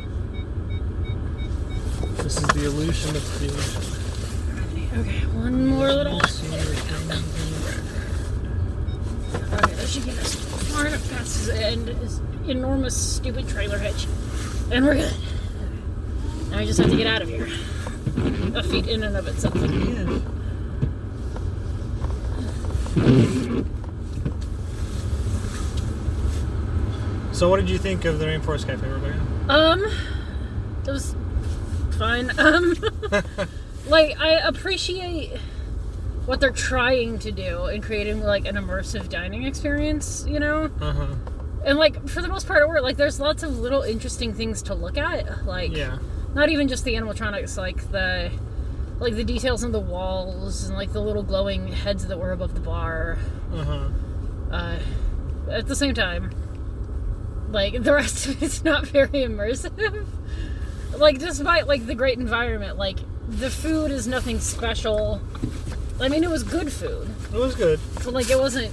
This 2.23 2.37
is 2.37 2.45
the 2.51 2.67
illusion 2.67 3.17
of 3.17 3.25
creation. 3.25 3.83
Okay, 5.01 5.27
one 5.37 5.67
more 5.67 5.93
little. 5.93 6.19
Okay, 6.19 6.37
that 9.75 9.89
should 9.89 10.05
get 10.05 10.19
us 10.19 10.37
far 10.73 10.87
enough 10.87 11.11
past 11.11 11.47
this 11.47 11.49
end 11.49 11.89
this 11.89 12.21
enormous 12.47 12.97
stupid 12.97 13.49
trailer 13.49 13.79
hitch. 13.79 14.07
And 14.71 14.87
we're 14.87 14.95
good. 14.95 15.15
Now 16.53 16.59
I 16.59 16.65
just 16.65 16.79
have 16.79 16.91
to 16.91 16.97
get 16.97 17.09
out 17.09 17.23
of 17.23 17.29
here. 17.29 17.49
A 18.57 18.63
feat 18.63 18.87
in 18.89 19.03
and 19.03 19.17
of 19.17 19.27
itself. 19.29 19.55
So, 27.33 27.49
what 27.49 27.61
did 27.61 27.71
you 27.71 27.79
think 27.79 28.05
of 28.05 28.19
the 28.19 28.25
Rainforest 28.27 28.67
Cafe, 28.67 28.87
Rebecca? 28.89 29.21
Um, 29.49 29.85
it 30.87 30.91
was 30.91 31.15
fine. 31.97 32.37
Um, 32.39 32.75
like 33.87 34.19
I 34.19 34.31
appreciate 34.45 35.37
what 36.27 36.41
they're 36.41 36.51
trying 36.51 37.19
to 37.21 37.31
do 37.31 37.67
in 37.67 37.81
creating 37.81 38.23
like 38.23 38.45
an 38.47 38.57
immersive 38.57 39.09
dining 39.09 39.45
experience. 39.45 40.25
You 40.29 40.41
know, 40.41 40.71
Uh 40.81 40.93
huh. 40.93 41.07
and 41.65 41.79
like 41.79 42.09
for 42.09 42.23
the 42.23 42.29
most 42.29 42.49
part, 42.49 42.63
it 42.63 42.69
worked. 42.69 42.83
Like 42.83 42.97
there's 42.97 43.21
lots 43.21 43.45
of 43.45 43.59
little 43.61 43.83
interesting 43.83 44.35
things 44.35 44.61
to 44.63 44.75
look 44.75 44.99
at. 44.99 45.47
Like 45.47 45.71
Yeah. 45.77 45.99
Not 46.35 46.49
even 46.51 46.69
just 46.69 46.85
the 46.85 46.95
animatronics, 46.95 47.57
like 47.57 47.91
the 47.91 48.31
like 49.01 49.15
the 49.15 49.25
details 49.25 49.63
on 49.63 49.71
the 49.73 49.81
walls 49.81 50.65
and 50.65 50.77
like 50.77 50.93
the 50.93 51.01
little 51.01 51.23
glowing 51.23 51.69
heads 51.69 52.07
that 52.09 52.19
were 52.19 52.33
above 52.33 52.55
the 52.55 52.61
bar. 52.61 53.19
Uh 53.53 53.65
huh. 53.65 53.89
Uh, 54.51 54.79
at 55.51 55.67
the 55.67 55.77
same 55.77 55.95
time, 55.95 56.31
like 57.51 57.83
the 57.83 57.93
rest 57.95 58.27
of 58.27 58.43
it's 58.43 58.65
not 58.65 58.87
very 58.87 59.09
immersive. 59.25 60.07
like 60.97 61.19
despite 61.19 61.67
like 61.67 61.87
the 61.87 61.95
great 61.95 62.19
environment, 62.19 62.77
like 62.79 62.99
the 63.29 63.51
food 63.51 63.91
is 63.91 64.07
nothing 64.07 64.41
special. 64.41 65.21
I 66.01 66.09
mean, 66.09 66.23
it 66.25 66.31
was 66.31 66.43
good 66.45 66.73
food, 66.73 67.09
It 67.33 67.37
was 67.39 67.55
good. 67.57 67.81
but 68.05 68.13
like 68.15 68.31
it 68.31 68.39
wasn't. 68.39 68.73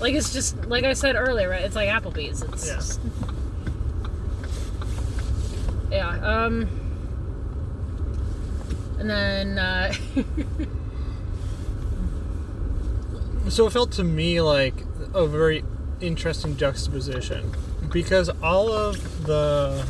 Like 0.00 0.14
it's 0.14 0.32
just 0.32 0.64
like 0.66 0.84
I 0.84 0.94
said 0.94 1.14
earlier, 1.16 1.48
right? 1.48 1.62
It's 1.62 1.76
like 1.76 1.88
Applebee's. 1.88 2.42
It's 2.42 2.66
Yeah. 2.66 3.31
Um. 6.22 6.68
And 8.98 9.10
then 9.10 9.58
uh, 9.58 9.92
So 13.48 13.66
it 13.66 13.72
felt 13.72 13.92
to 13.92 14.04
me 14.04 14.40
like 14.40 14.74
a 15.12 15.26
very 15.26 15.64
interesting 16.00 16.56
juxtaposition 16.56 17.52
because 17.92 18.30
all 18.42 18.72
of 18.72 19.26
the 19.26 19.84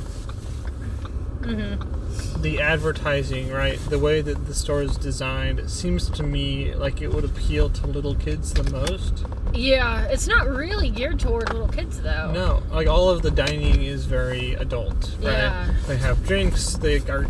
the 2.40 2.60
advertising, 2.60 3.50
right, 3.50 3.78
the 3.88 3.98
way 3.98 4.20
that 4.20 4.46
the 4.46 4.54
store 4.54 4.82
is 4.82 4.96
designed, 4.96 5.60
it 5.60 5.70
seems 5.70 6.10
to 6.10 6.22
me 6.22 6.74
like 6.74 7.00
it 7.00 7.12
would 7.12 7.24
appeal 7.24 7.68
to 7.70 7.86
little 7.86 8.14
kids 8.14 8.52
the 8.52 8.64
most. 8.70 9.24
Yeah, 9.54 10.04
it's 10.06 10.26
not 10.26 10.48
really 10.48 10.90
geared 10.90 11.20
toward 11.20 11.52
little 11.52 11.68
kids 11.68 12.00
though. 12.00 12.30
No, 12.32 12.62
like 12.70 12.88
all 12.88 13.08
of 13.08 13.22
the 13.22 13.30
dining 13.30 13.82
is 13.82 14.06
very 14.06 14.54
adult, 14.54 15.14
right? 15.20 15.32
Yeah. 15.32 15.74
They 15.86 15.96
have 15.98 16.24
drinks. 16.26 16.74
They 16.74 16.98
are 17.08 17.26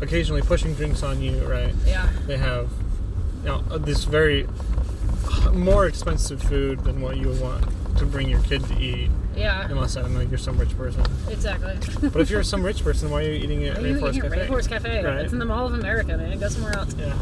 occasionally 0.00 0.42
pushing 0.42 0.74
drinks 0.74 1.02
on 1.02 1.20
you, 1.22 1.44
right? 1.46 1.74
Yeah. 1.86 2.08
They 2.26 2.36
have, 2.38 2.68
you 3.42 3.48
know, 3.50 3.64
uh, 3.70 3.78
this 3.78 4.04
very 4.04 4.46
uh, 5.46 5.52
more 5.52 5.86
expensive 5.86 6.42
food 6.42 6.84
than 6.84 7.00
what 7.00 7.16
you 7.16 7.28
would 7.28 7.40
want 7.40 7.64
to 7.98 8.06
bring 8.06 8.28
your 8.28 8.40
kid 8.42 8.64
to 8.64 8.78
eat, 8.78 9.10
Yeah. 9.36 9.66
unless 9.68 9.96
I 9.96 10.02
don't 10.02 10.14
know 10.14 10.20
you're 10.20 10.38
some 10.38 10.56
rich 10.58 10.76
person. 10.76 11.04
Exactly. 11.28 11.76
But 12.08 12.20
if 12.22 12.30
you're 12.30 12.42
some 12.42 12.62
rich 12.62 12.82
person, 12.82 13.10
why 13.10 13.20
are 13.20 13.26
you 13.26 13.32
eating 13.32 13.64
at 13.66 13.76
Rainforest 13.76 14.22
Cafe? 14.22 14.46
Rainforest 14.46 14.68
Cafe? 14.68 15.04
Right. 15.04 15.18
It's 15.24 15.32
in 15.32 15.38
the 15.38 15.44
Mall 15.44 15.66
of 15.66 15.74
America, 15.74 16.16
man. 16.16 16.38
Go 16.38 16.48
somewhere 16.48 16.76
else. 16.76 16.94
Yeah. 16.98 17.16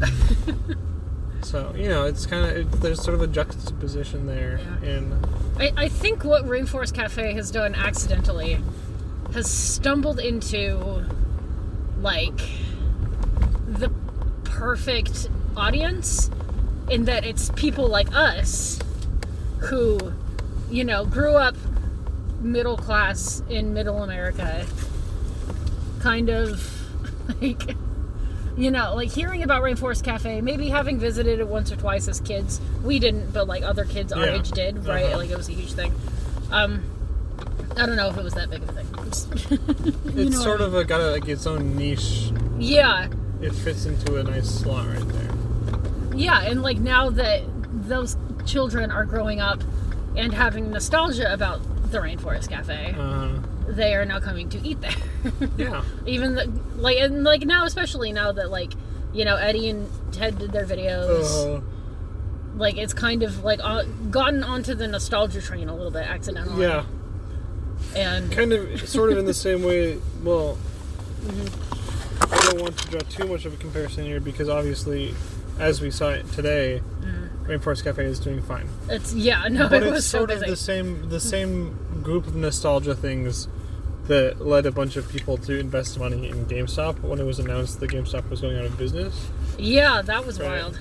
so 1.42 1.72
you 1.76 1.88
know, 1.88 2.04
it's 2.04 2.26
kind 2.26 2.56
of 2.56 2.80
there's 2.80 3.02
sort 3.02 3.14
of 3.14 3.22
a 3.22 3.26
juxtaposition 3.26 4.26
there, 4.26 4.60
Yeah. 4.82 4.88
and 4.90 5.26
I, 5.58 5.72
I 5.84 5.88
think 5.88 6.24
what 6.24 6.44
Rainforest 6.44 6.94
Cafe 6.94 7.32
has 7.34 7.50
done 7.50 7.74
accidentally 7.74 8.60
has 9.32 9.50
stumbled 9.50 10.20
into 10.20 11.04
like 12.00 12.38
the 13.66 13.90
perfect 14.44 15.28
audience 15.56 16.30
in 16.90 17.04
that 17.04 17.24
it's 17.24 17.50
people 17.50 17.88
like 17.88 18.08
us 18.14 18.78
who, 19.58 19.98
you 20.70 20.84
know, 20.84 21.04
grew 21.04 21.34
up 21.34 21.54
middle 22.40 22.76
class 22.76 23.42
in 23.50 23.74
middle 23.74 24.02
America, 24.02 24.64
kind 26.00 26.30
of 26.30 26.62
like 27.42 27.76
you 28.58 28.70
know, 28.70 28.94
like 28.94 29.10
hearing 29.10 29.42
about 29.42 29.62
Rainforest 29.62 30.02
Cafe, 30.04 30.40
maybe 30.40 30.68
having 30.68 30.98
visited 30.98 31.38
it 31.40 31.46
once 31.48 31.70
or 31.72 31.76
twice 31.76 32.08
as 32.08 32.20
kids. 32.20 32.60
We 32.82 32.98
didn't, 32.98 33.32
but 33.32 33.46
like 33.46 33.62
other 33.62 33.84
kids 33.84 34.12
our 34.12 34.26
Yeah. 34.26 34.34
age 34.34 34.50
did, 34.50 34.84
right? 34.86 35.04
Uh-huh. 35.06 35.16
Like 35.18 35.30
it 35.30 35.36
was 35.36 35.48
a 35.48 35.52
huge 35.52 35.72
thing. 35.74 35.94
Um, 36.50 36.82
I 37.76 37.86
don't 37.86 37.96
know 37.96 38.08
if 38.08 38.16
it 38.18 38.24
was 38.24 38.34
that 38.34 38.50
big 38.50 38.62
of 38.62 38.68
a 38.68 38.72
thing. 38.72 38.86
It's 40.18 40.42
sort 40.42 40.60
I 40.60 40.64
of 40.64 40.74
a, 40.74 40.84
got 40.84 41.00
a, 41.00 41.12
like 41.12 41.28
its 41.28 41.46
own 41.46 41.76
niche. 41.76 42.32
yeah, 42.58 43.08
It 43.40 43.52
fits 43.54 43.86
into 43.86 44.16
a 44.16 44.24
nice 44.24 44.48
slot 44.50 44.86
right 44.88 45.08
there. 45.08 46.16
yeah, 46.16 46.40
and 46.42 46.60
like 46.62 46.78
now 46.78 47.08
that 47.10 47.42
those 47.88 48.16
children 48.44 48.90
are 48.90 49.04
growing 49.04 49.40
up 49.40 49.62
and 50.16 50.34
having 50.34 50.70
nostalgia 50.72 51.32
about 51.32 51.60
the 51.92 51.98
Rainforest 51.98 52.48
Cafe, 52.48 52.96
Uh, 52.98 53.28
they 53.68 53.94
are 53.94 54.04
now 54.04 54.18
coming 54.18 54.48
to 54.48 54.58
eat 54.66 54.80
there. 54.80 54.90
yeah. 55.56 55.82
Even 56.06 56.34
the, 56.34 56.52
like 56.76 56.98
and 56.98 57.24
like 57.24 57.42
now, 57.42 57.64
especially 57.64 58.12
now 58.12 58.32
that 58.32 58.50
like 58.50 58.72
you 59.12 59.24
know 59.24 59.36
Eddy 59.36 59.68
and 59.68 59.88
Ted 60.12 60.38
did 60.38 60.52
their 60.52 60.66
videos. 60.66 61.58
Uh, 61.58 61.60
like 62.56 62.76
it's 62.76 62.92
kind 62.92 63.22
of 63.22 63.44
like 63.44 63.60
uh, 63.62 63.84
gotten 64.10 64.42
onto 64.42 64.74
the 64.74 64.88
nostalgia 64.88 65.40
train 65.40 65.68
a 65.68 65.74
little 65.74 65.92
bit 65.92 66.06
accidentally. 66.06 66.62
yeah. 66.62 66.84
And 67.94 68.30
kind 68.32 68.52
of 68.52 68.88
sort 68.88 69.12
of 69.12 69.18
in 69.18 69.24
the 69.24 69.34
same 69.48 69.62
way 69.62 69.98
well 70.24 70.58
i 72.20 72.38
don't 72.50 72.60
want 72.60 72.76
to 72.76 72.88
draw 72.88 73.00
too 73.00 73.26
much 73.26 73.44
of 73.44 73.54
a 73.54 73.56
comparison 73.56 74.04
here 74.04 74.20
because 74.20 74.48
obviously 74.48 75.14
as 75.58 75.80
we 75.80 75.90
saw 75.90 76.10
it 76.10 76.30
today 76.32 76.82
rainforest 77.44 77.84
cafe 77.84 78.04
is 78.04 78.18
doing 78.18 78.42
fine 78.42 78.68
it's 78.88 79.14
yeah, 79.14 79.46
no, 79.48 79.68
but 79.68 79.82
it 79.82 79.86
it's 79.86 79.94
was 79.94 80.06
so 80.06 80.18
sort 80.18 80.30
of 80.30 80.40
the 80.40 80.56
same 80.56 81.08
the 81.08 81.20
same 81.20 82.02
group 82.02 82.26
of 82.26 82.34
nostalgia 82.34 82.94
things 82.94 83.48
that 84.08 84.44
led 84.44 84.66
a 84.66 84.70
bunch 84.72 84.96
of 84.96 85.08
people 85.10 85.36
to 85.38 85.58
invest 85.58 85.98
money 85.98 86.28
in 86.28 86.46
GameStop 86.46 87.00
when 87.00 87.18
it 87.20 87.24
was 87.24 87.38
announced 87.38 87.78
that 87.80 87.90
GameStop 87.90 88.28
was 88.30 88.40
going 88.40 88.58
out 88.58 88.64
of 88.64 88.76
business. 88.76 89.28
Yeah, 89.58 90.02
that 90.02 90.26
was 90.26 90.40
Right. 90.40 90.62
wild. 90.62 90.78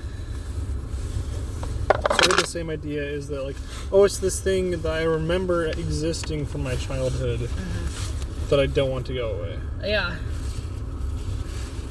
Sort 2.10 2.32
of 2.34 2.38
the 2.42 2.48
same 2.48 2.70
idea 2.70 3.04
is 3.04 3.28
that 3.28 3.44
like, 3.44 3.56
oh, 3.92 4.04
it's 4.06 4.18
this 4.18 4.40
thing 4.40 4.72
that 4.82 4.86
I 4.92 5.04
remember 5.04 5.66
existing 5.68 6.46
from 6.46 6.64
my 6.64 6.76
childhood 6.76 7.42
Mm-hmm. 7.42 8.50
that 8.50 8.60
I 8.60 8.66
don't 8.66 8.90
want 8.90 9.06
to 9.08 9.14
go 9.14 9.32
away. 9.32 9.60
Yeah. 9.84 10.16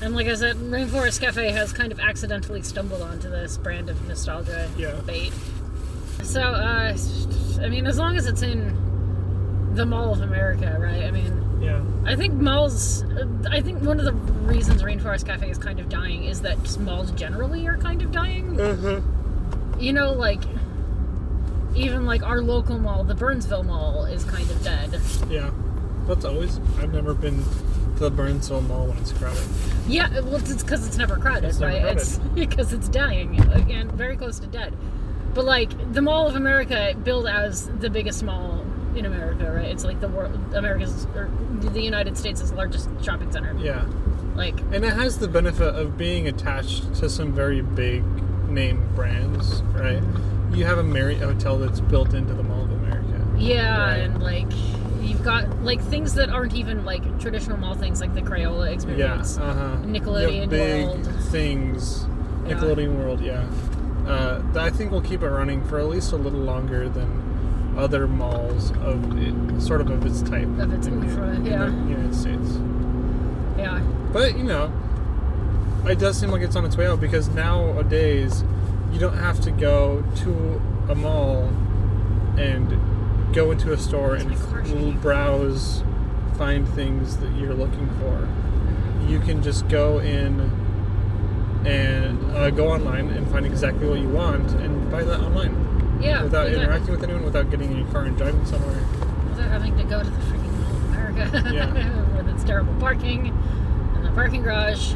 And 0.01 0.15
like 0.15 0.27
I 0.27 0.35
said, 0.35 0.57
Rainforest 0.57 1.21
Cafe 1.21 1.51
has 1.51 1.73
kind 1.73 1.91
of 1.93 1.99
accidentally 2.01 2.63
stumbled 2.63 3.03
onto 3.03 3.29
this 3.31 3.57
brand 3.59 3.89
of 3.91 4.07
nostalgia 4.09 4.71
Yeah. 4.79 4.93
bait. 5.07 5.33
So, 6.23 6.41
uh, 6.43 6.97
I 7.61 7.69
mean, 7.69 7.87
as 7.87 7.99
long 7.99 8.17
as 8.17 8.27
it's 8.27 8.43
in 8.43 8.75
the 9.77 9.87
Mall 9.87 10.13
of 10.13 10.21
America, 10.23 10.77
right? 10.81 11.05
I 11.05 11.11
mean, 11.11 11.59
Yeah. 11.61 11.83
I 12.05 12.17
think 12.17 12.35
malls. 12.35 13.03
uh, 13.05 13.27
I 13.51 13.61
think 13.61 13.83
one 13.83 13.99
of 13.99 14.05
the 14.05 14.13
reasons 14.13 14.83
Rainforest 14.83 15.27
Cafe 15.27 15.49
is 15.51 15.59
kind 15.59 15.79
of 15.81 15.89
dying 15.89 16.25
is 16.25 16.41
that 16.43 16.63
just 16.63 16.81
malls 16.81 17.11
generally 17.13 17.67
are 17.67 17.77
kind 17.77 18.03
of 18.03 18.11
dying. 18.13 18.61
Uh-huh. 18.61 19.01
You 19.79 19.93
know, 19.93 20.13
like 20.13 20.43
even 21.75 22.07
like 22.07 22.23
our 22.23 22.41
local 22.41 22.79
mall, 22.79 23.05
the 23.05 23.15
Burnsville 23.15 23.63
Mall, 23.65 24.05
is 24.07 24.25
kind 24.25 24.51
of 24.51 24.63
dead. 24.63 24.99
Yeah, 25.29 25.51
that's 26.07 26.25
always. 26.25 26.59
I've 26.79 26.93
never 26.95 27.13
been 27.15 27.43
to 27.97 28.01
the 28.01 28.11
Burnsville 28.11 28.63
Mall 28.63 28.87
when 28.87 28.97
it's 28.99 29.13
crowded. 29.13 29.43
Yeah, 29.87 30.09
well, 30.21 30.37
it's 30.37 30.63
because 30.63 30.87
it's 30.87 30.97
never 30.97 31.17
crowded, 31.17 31.49
It's 31.49 31.59
never 31.61 31.73
right? 31.73 31.83
crowded. 31.83 32.01
It's 32.01 32.19
because 32.35 32.73
it's 32.73 32.89
dying 32.89 33.39
again, 33.53 33.91
very 33.91 34.17
close 34.17 34.39
to 34.39 34.47
dead. 34.47 34.75
But 35.35 35.45
like 35.45 35.93
the 35.93 36.01
Mall 36.01 36.27
of 36.27 36.35
America, 36.37 36.95
billed 37.05 37.27
as 37.27 37.69
the 37.81 37.91
biggest 37.91 38.23
mall 38.23 38.56
in 38.97 39.05
America, 39.07 39.51
right? 39.53 39.67
It's 39.67 39.85
like 39.85 40.01
the 40.01 40.09
world, 40.09 40.39
America's 40.55 41.07
or 41.15 41.29
the 41.61 41.81
United 41.81 42.17
States' 42.17 42.41
is 42.41 42.53
largest 42.53 42.89
shopping 43.03 43.31
center. 43.33 43.55
Yeah, 43.59 43.85
Like, 44.35 44.59
and 44.73 44.85
it 44.85 44.93
has 44.95 45.19
the 45.19 45.29
benefit 45.29 45.75
of 45.75 45.97
being 45.99 46.27
attached 46.29 46.95
to 46.97 47.09
some 47.09 47.33
very 47.33 47.61
big 47.63 48.05
name 48.49 48.89
brands, 48.95 49.63
right? 49.75 50.03
You 50.53 50.65
have 50.65 50.79
a 50.79 50.83
Marriott 50.83 51.21
hotel 51.23 51.59
that's 51.59 51.81
built 51.81 52.15
into 52.15 52.33
the 52.35 52.43
Mall 52.43 52.63
of 52.65 52.71
America. 52.73 53.27
yeah, 53.39 53.79
Right. 53.87 53.97
and 53.99 54.23
like 54.23 54.47
you've 55.03 55.23
got 55.23 55.63
like 55.63 55.81
things 55.83 56.15
that 56.15 56.31
aren't 56.31 56.55
even 56.55 56.85
like 56.85 57.03
traditional 57.21 57.57
mall 57.59 57.75
things, 57.75 58.01
like 58.01 58.15
the 58.15 58.23
Crayola 58.23 58.73
experience, 58.73 59.37
Yeah, 59.39 59.45
uh 59.45 59.55
huh. 59.55 59.77
Nickelodeon 59.85 60.49
big 60.49 60.87
World. 60.87 61.07
things. 61.31 62.07
Yeah. 62.47 62.55
Nickelodeon 62.55 62.97
World, 62.97 63.21
yeah. 63.21 63.45
Uh, 64.07 64.41
I 64.57 64.71
think 64.71 64.93
we'll 64.93 65.01
keep 65.03 65.23
it 65.23 65.29
running 65.29 65.65
for 65.65 65.79
at 65.81 65.89
least 65.89 66.13
a 66.13 66.17
little 66.17 66.39
longer 66.41 66.89
than 66.89 67.36
other 67.77 68.07
malls 68.07 68.71
of 68.83 69.19
it, 69.19 69.61
sort 69.61 69.81
of 69.81 69.91
of 69.91 70.05
its 70.07 70.23
type 70.23 70.49
Of 70.59 70.73
its 70.73 70.87
in, 70.87 71.03
in 71.03 71.45
yeah. 71.47 71.65
the 71.67 71.71
United 71.89 72.15
States. 72.15 72.59
Yeah, 73.59 73.81
But 74.13 74.37
you 74.37 74.45
know, 74.45 74.73
it 75.87 75.99
does 75.99 76.19
seem 76.19 76.31
like 76.31 76.43
it's 76.43 76.57
on 76.57 76.65
its 76.65 76.77
way 76.77 76.87
out 76.87 77.01
because 77.01 77.29
nowadays 77.29 78.45
you 78.93 78.99
don't 78.99 79.17
have 79.19 79.41
to 79.43 79.51
go 79.51 80.03
to 80.17 80.61
a 80.89 80.95
mall 80.95 81.45
and 82.39 83.35
go 83.35 83.51
into 83.51 83.73
a 83.73 83.79
store 83.79 84.15
and 84.15 84.31
my 84.31 84.37
car 84.37 84.61
f- 84.61 84.67
shaking. 84.69 84.99
browse, 85.01 85.83
find 86.37 86.69
things 86.69 87.17
that 87.19 87.33
you're 87.37 87.55
looking 87.55 87.89
for. 88.01 88.29
You 89.09 89.21
can 89.21 89.43
just 89.43 89.69
go 89.69 89.99
in 89.99 90.51
and 91.65 92.23
uh, 92.37 92.51
go 92.51 92.69
online 92.73 93.11
and 93.11 93.29
find 93.31 93.45
exactly 93.47 93.89
what 93.89 93.99
you 93.99 94.09
want 94.09 94.51
and 94.53 94.91
buy 94.91 95.03
that 95.03 95.21
online 95.21 95.55
yeah. 96.01 96.23
without 96.23 96.47
interacting 96.49 96.91
with 96.93 97.03
anyone, 97.03 97.25
without 97.25 97.51
getting 97.51 97.71
in 97.71 97.79
your 97.79 97.87
car 97.89 98.03
and 98.05 98.17
driving 98.17 98.45
somewhere. 98.47 98.81
without 99.31 99.51
having 99.51 99.77
to 99.77 99.85
go 99.85 100.03
to 100.03 100.09
the 100.11 100.21
freaking 100.23 100.53
Mall 100.61 100.71
of 100.77 100.85
America 100.91 101.51
Yeah. 101.55 102.17
with 102.17 102.29
its 102.29 102.45
terrible 102.45 102.75
parking 102.81 103.29
and 103.95 104.05
the 104.05 104.11
parking 104.11 104.43
garage. 104.43 104.95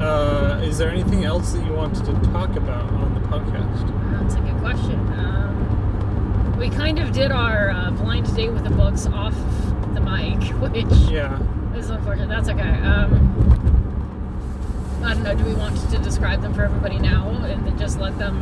Uh, 0.00 0.60
is 0.62 0.78
there 0.78 0.90
anything 0.90 1.24
else 1.24 1.52
that 1.52 1.64
you 1.64 1.72
wanted 1.72 2.04
to 2.04 2.12
talk 2.30 2.56
about 2.56 2.90
on 2.92 3.14
the 3.14 3.20
podcast? 3.28 4.20
That's 4.22 4.34
a 4.34 4.40
good 4.40 4.58
question. 4.60 4.98
Um, 5.18 6.56
we 6.58 6.68
kind 6.70 6.98
of 6.98 7.12
did 7.12 7.30
our 7.30 7.70
uh, 7.70 7.90
blind 7.92 8.34
date 8.34 8.50
with 8.50 8.64
the 8.64 8.70
books 8.70 9.06
off 9.06 9.34
the 9.94 10.00
mic, 10.00 10.42
which 10.60 10.86
Yeah. 11.10 11.38
is 11.76 11.90
unfortunate. 11.90 12.28
That's 12.28 12.48
okay. 12.48 12.62
Um, 12.82 13.20
I 15.04 15.12
don't 15.14 15.22
know. 15.22 15.34
Do 15.34 15.44
we 15.44 15.54
want 15.54 15.76
to 15.90 15.98
describe 15.98 16.40
them 16.42 16.54
for 16.54 16.62
everybody 16.64 16.98
now, 16.98 17.28
and 17.44 17.66
then 17.66 17.78
just 17.78 17.98
let 18.00 18.18
them 18.18 18.40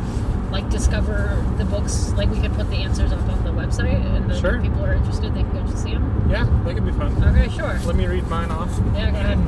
like 0.53 0.69
discover 0.69 1.43
the 1.57 1.65
books? 1.65 2.13
Like 2.13 2.29
we 2.29 2.39
could 2.39 2.53
put 2.53 2.69
the 2.69 2.77
answers 2.77 3.11
up 3.11 3.27
on 3.27 3.43
the 3.43 3.49
website, 3.49 3.95
and 3.95 4.29
then 4.29 4.39
Sure. 4.39 4.55
if 4.55 4.61
people 4.61 4.85
are 4.85 4.93
interested, 4.93 5.33
they 5.33 5.41
can 5.41 5.51
go 5.51 5.63
to 5.69 5.77
see 5.77 5.93
them. 5.93 6.27
Yeah, 6.29 6.45
that 6.63 6.75
could 6.75 6.85
be 6.85 6.91
fun. 6.91 7.11
Okay, 7.23 7.49
sure. 7.49 7.77
Let 7.85 7.95
me 7.95 8.05
read 8.05 8.27
mine 8.29 8.51
off. 8.51 8.69
Yeah, 8.93 9.09
go 9.11 9.17
ahead. 9.17 9.39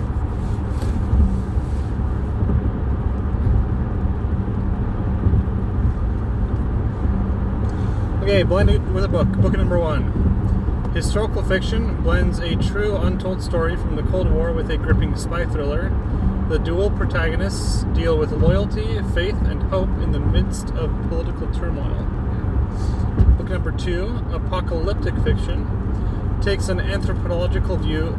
Okay, 8.24 8.42
blended 8.42 8.92
with 8.92 9.04
a 9.04 9.08
book. 9.08 9.28
Book 9.34 9.54
number 9.54 9.78
one. 9.78 10.12
Historical 10.96 11.44
fiction 11.44 12.02
blends 12.02 12.40
a 12.40 12.56
true 12.56 12.96
untold 12.98 13.44
story 13.44 13.76
from 13.76 13.96
the 13.96 14.04
Cold 14.04 14.32
War 14.32 14.52
with 14.52 14.72
a 14.72 14.78
gripping 14.78 15.16
spy 15.16 15.46
thriller. 15.46 15.90
The 16.48 16.60
dual 16.60 16.92
protagonists 16.92 17.84
deal 17.96 18.20
with 18.20 18.32
loyalty, 18.32 19.02
faith, 19.16 19.42
and 19.46 19.64
hope 19.64 19.90
in 20.04 20.12
the 20.12 20.20
midst 20.20 20.70
of 20.76 20.92
political 21.10 21.52
turmoil. 21.52 22.06
Book 23.38 23.50
number 23.50 23.72
two, 23.72 24.24
apocalyptic 24.32 25.16
fiction, 25.24 26.40
takes 26.44 26.70
an 26.70 26.80
anthropological 26.80 27.78
view 27.78 28.10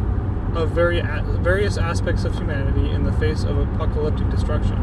of 0.56 0.71
various 0.71 1.78
aspects 1.78 2.25
of 2.25 2.35
humanity 2.35 2.90
in 2.90 3.04
the 3.04 3.12
face 3.12 3.45
of 3.45 3.59
apocalyptic 3.59 4.28
destruction. 4.28 4.76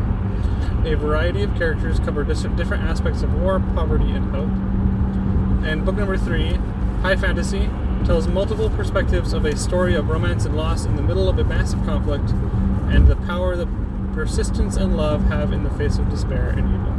A 0.85 0.95
variety 0.95 1.43
of 1.43 1.53
characters 1.55 1.99
cover 1.99 2.23
different 2.23 2.83
aspects 2.83 3.23
of 3.23 3.33
war, 3.41 3.59
poverty, 3.75 4.11
and 4.11 4.33
hope. 4.33 5.67
And 5.67 5.83
book 5.83 5.95
number 5.95 6.15
three, 6.15 6.53
High 7.01 7.17
Fantasy, 7.17 7.69
tells 8.05 8.25
multiple 8.25 8.69
perspectives 8.69 9.33
of 9.33 9.43
a 9.43 9.57
story 9.57 9.95
of 9.95 10.07
romance 10.07 10.45
and 10.45 10.55
loss 10.55 10.85
in 10.85 10.95
the 10.95 11.01
middle 11.01 11.27
of 11.27 11.37
a 11.39 11.43
massive 11.43 11.83
conflict 11.85 12.33
and 12.93 13.07
the 13.07 13.15
power 13.15 13.55
that 13.55 13.67
persistence 14.13 14.77
and 14.77 14.95
love 14.95 15.25
have 15.25 15.51
in 15.51 15.63
the 15.63 15.69
face 15.71 15.97
of 15.97 16.09
despair 16.09 16.49
and 16.49 16.59
evil. 16.59 16.93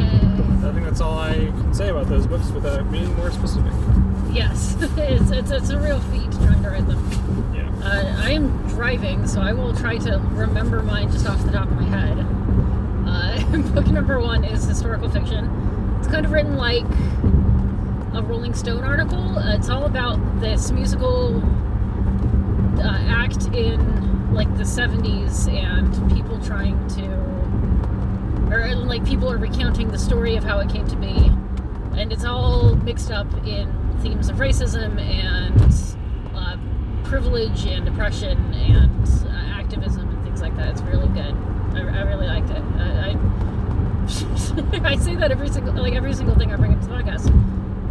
Yay. 0.00 0.68
I 0.68 0.72
think 0.72 0.84
that's 0.84 1.00
all 1.00 1.18
I 1.18 1.34
can 1.34 1.74
say 1.74 1.88
about 1.88 2.08
those 2.08 2.26
books 2.26 2.50
without 2.50 2.90
being 2.90 3.14
more 3.16 3.30
specific. 3.30 3.72
Yes, 4.30 4.76
it's, 4.80 5.30
it's 5.30 5.50
it's 5.50 5.70
a 5.70 5.78
real 5.78 6.00
feat 6.00 6.30
trying 6.32 6.62
to 6.62 6.70
write 6.70 6.86
them. 6.86 7.52
Yeah. 7.54 7.68
Uh, 7.84 8.22
I 8.22 8.30
am 8.30 8.66
driving, 8.68 9.26
so 9.26 9.40
I 9.40 9.52
will 9.52 9.74
try 9.74 9.98
to 9.98 10.18
remember 10.32 10.82
mine 10.82 11.10
just 11.10 11.26
off 11.26 11.44
the 11.44 11.52
top 11.52 11.68
of 11.68 11.74
my 11.74 11.84
head. 11.84 12.18
Uh, 13.08 13.58
book 13.74 13.86
number 13.88 14.20
one 14.20 14.44
is 14.44 14.64
historical 14.64 15.08
fiction. 15.08 15.96
It's 15.98 16.08
kind 16.08 16.24
of 16.24 16.32
written 16.32 16.56
like 16.56 16.84
a 18.14 18.22
Rolling 18.22 18.54
Stone 18.54 18.84
article. 18.84 19.38
Uh, 19.38 19.56
it's 19.56 19.68
all 19.68 19.84
about 19.84 20.40
this 20.40 20.70
musical 20.70 21.42
uh, 22.78 22.98
act 23.08 23.46
in 23.54 23.95
like 24.36 24.54
the 24.58 24.64
70s 24.64 25.48
and 25.52 26.12
people 26.12 26.38
trying 26.44 26.76
to, 26.88 28.54
or 28.54 28.74
like 28.76 29.04
people 29.06 29.30
are 29.30 29.38
recounting 29.38 29.88
the 29.88 29.98
story 29.98 30.36
of 30.36 30.44
how 30.44 30.58
it 30.60 30.68
came 30.70 30.86
to 30.88 30.96
be. 30.96 31.30
And 31.98 32.12
it's 32.12 32.24
all 32.24 32.74
mixed 32.76 33.10
up 33.10 33.26
in 33.46 33.72
themes 34.02 34.28
of 34.28 34.36
racism 34.36 35.00
and 35.00 35.96
uh, 36.36 36.56
privilege 37.08 37.64
and 37.66 37.88
oppression 37.88 38.38
and 38.54 39.08
uh, 39.26 39.58
activism 39.58 40.08
and 40.08 40.22
things 40.24 40.42
like 40.42 40.54
that. 40.56 40.68
It's 40.68 40.82
really 40.82 41.08
good. 41.08 41.34
I, 41.74 41.80
I 41.80 42.02
really 42.02 42.26
liked 42.26 42.50
it. 42.50 42.62
I, 42.78 43.10
I, 43.10 43.16
I 44.92 44.96
say 44.96 45.16
that 45.16 45.30
every 45.32 45.48
single 45.48 45.74
like 45.74 45.94
every 45.94 46.12
single 46.14 46.36
thing 46.36 46.52
I 46.52 46.56
bring 46.56 46.72
into 46.72 46.86
the 46.86 46.94
podcast 46.94 47.32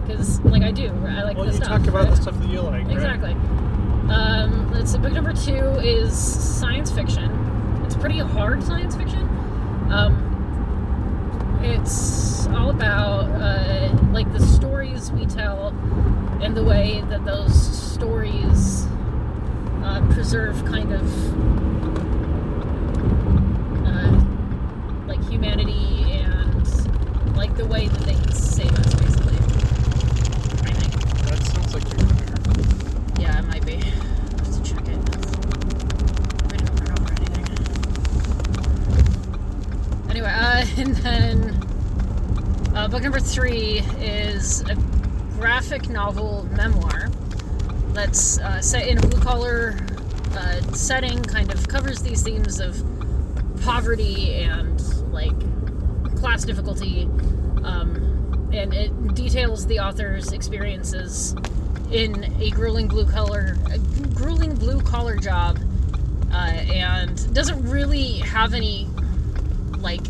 because 0.05 0.39
like 0.41 0.61
I 0.63 0.71
do. 0.71 0.87
I 1.07 1.23
like 1.23 1.35
Well, 1.35 1.47
the 1.47 1.51
you 1.51 1.57
stuff. 1.57 1.67
talk 1.79 1.87
about 1.87 2.03
right? 2.05 2.09
the 2.15 2.21
stuff 2.21 2.39
that 2.39 2.47
you 2.47 2.61
like, 2.61 2.85
right? 2.87 3.35
Um, 4.09 4.71
let's 4.71 4.91
see. 4.91 4.97
Book 4.97 5.13
number 5.13 5.33
two 5.33 5.79
is 5.79 6.17
science 6.17 6.91
fiction. 6.91 7.31
It's 7.85 7.95
pretty 7.95 8.19
hard 8.19 8.63
science 8.63 8.95
fiction. 8.95 9.23
Um, 9.91 10.31
it's 11.63 12.47
all 12.47 12.69
about 12.69 13.25
uh, 13.41 13.95
like 14.11 14.31
the 14.33 14.39
stories 14.39 15.11
we 15.11 15.25
tell 15.25 15.69
and 16.41 16.55
the 16.55 16.63
way 16.63 17.03
that 17.09 17.25
those 17.25 17.53
stories 17.93 18.85
uh, 19.83 20.01
preserve 20.11 20.63
kind 20.65 20.91
of 20.93 21.03
uh, 23.85 24.23
like 25.07 25.23
humanity 25.29 26.11
and 26.11 27.35
like 27.35 27.55
the 27.55 27.65
way 27.65 27.87
that 27.87 28.01
they 28.01 28.13
can 28.13 28.31
save 28.31 28.71
us, 28.71 28.93
basically. 28.95 29.35
I 30.67 30.73
think. 30.73 30.93
That 31.25 31.43
sounds 31.43 31.73
like 31.73 31.83
your 31.89 31.99
car. 31.99 32.15
Yeah, 33.19 33.39
it 33.39 33.45
might 33.47 33.65
be. 33.65 33.75
I 33.77 33.77
have 33.77 34.51
to 34.53 34.61
check 34.63 34.87
it. 34.87 34.97
I 36.43 36.57
didn't 36.57 36.75
run 36.79 36.91
over 36.99 37.13
anything. 37.13 37.47
Anyway, 40.09 40.31
uh, 40.33 40.64
and 40.77 40.95
then 40.97 41.49
uh, 42.75 42.87
book 42.89 43.01
number 43.01 43.19
three 43.19 43.79
is 43.99 44.61
a 44.61 44.75
graphic 45.37 45.87
novel 45.87 46.45
memoir 46.51 47.09
that's 47.93 48.39
uh, 48.39 48.61
set 48.61 48.85
in 48.87 48.97
a 48.97 49.01
blue 49.01 49.21
collar 49.21 49.77
uh, 50.31 50.61
setting, 50.73 51.21
kind 51.23 51.53
of 51.53 51.65
covers 51.67 52.01
these 52.01 52.21
themes 52.21 52.59
of 52.59 52.83
poverty 53.63 54.33
and 54.33 54.81
like 55.13 55.33
class 56.17 56.43
difficulty, 56.43 57.03
um, 57.63 58.49
and 58.51 58.73
it 58.73 59.15
details 59.15 59.65
the 59.67 59.79
author's 59.79 60.33
experiences 60.33 61.35
in 61.91 62.33
a 62.41 62.49
grueling 62.49 62.87
blue 62.87 63.09
collar, 63.09 63.55
grueling 64.13 64.53
blue 64.55 64.81
collar 64.81 65.15
job, 65.15 65.57
uh, 66.33 66.35
and 66.35 67.33
doesn't 67.33 67.63
really 67.69 68.17
have 68.19 68.53
any 68.53 68.89
like 69.77 70.01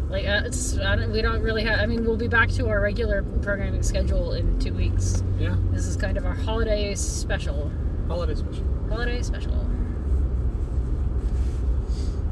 like, 0.10 0.26
uh, 0.26 0.42
it's, 0.46 0.76
I 0.80 0.96
don't, 0.96 1.12
we 1.12 1.22
don't 1.22 1.44
really 1.44 1.64
have. 1.66 1.80
I 1.80 1.86
mean, 1.86 2.04
we'll 2.04 2.18
be 2.18 2.28
back 2.28 2.50
to 2.54 2.68
our 2.68 2.82
regular 2.82 3.22
programming 3.44 3.84
schedule 3.84 4.34
in 4.34 4.58
two 4.58 4.74
weeks. 4.74 5.22
Yeah. 5.38 5.56
This 5.70 5.86
is 5.86 5.96
kind 5.96 6.18
of 6.18 6.26
our 6.26 6.34
holiday 6.34 6.96
special. 6.96 7.72
Holiday 8.08 8.34
special. 8.34 8.66
Holiday 8.90 9.22
special. 9.22 9.70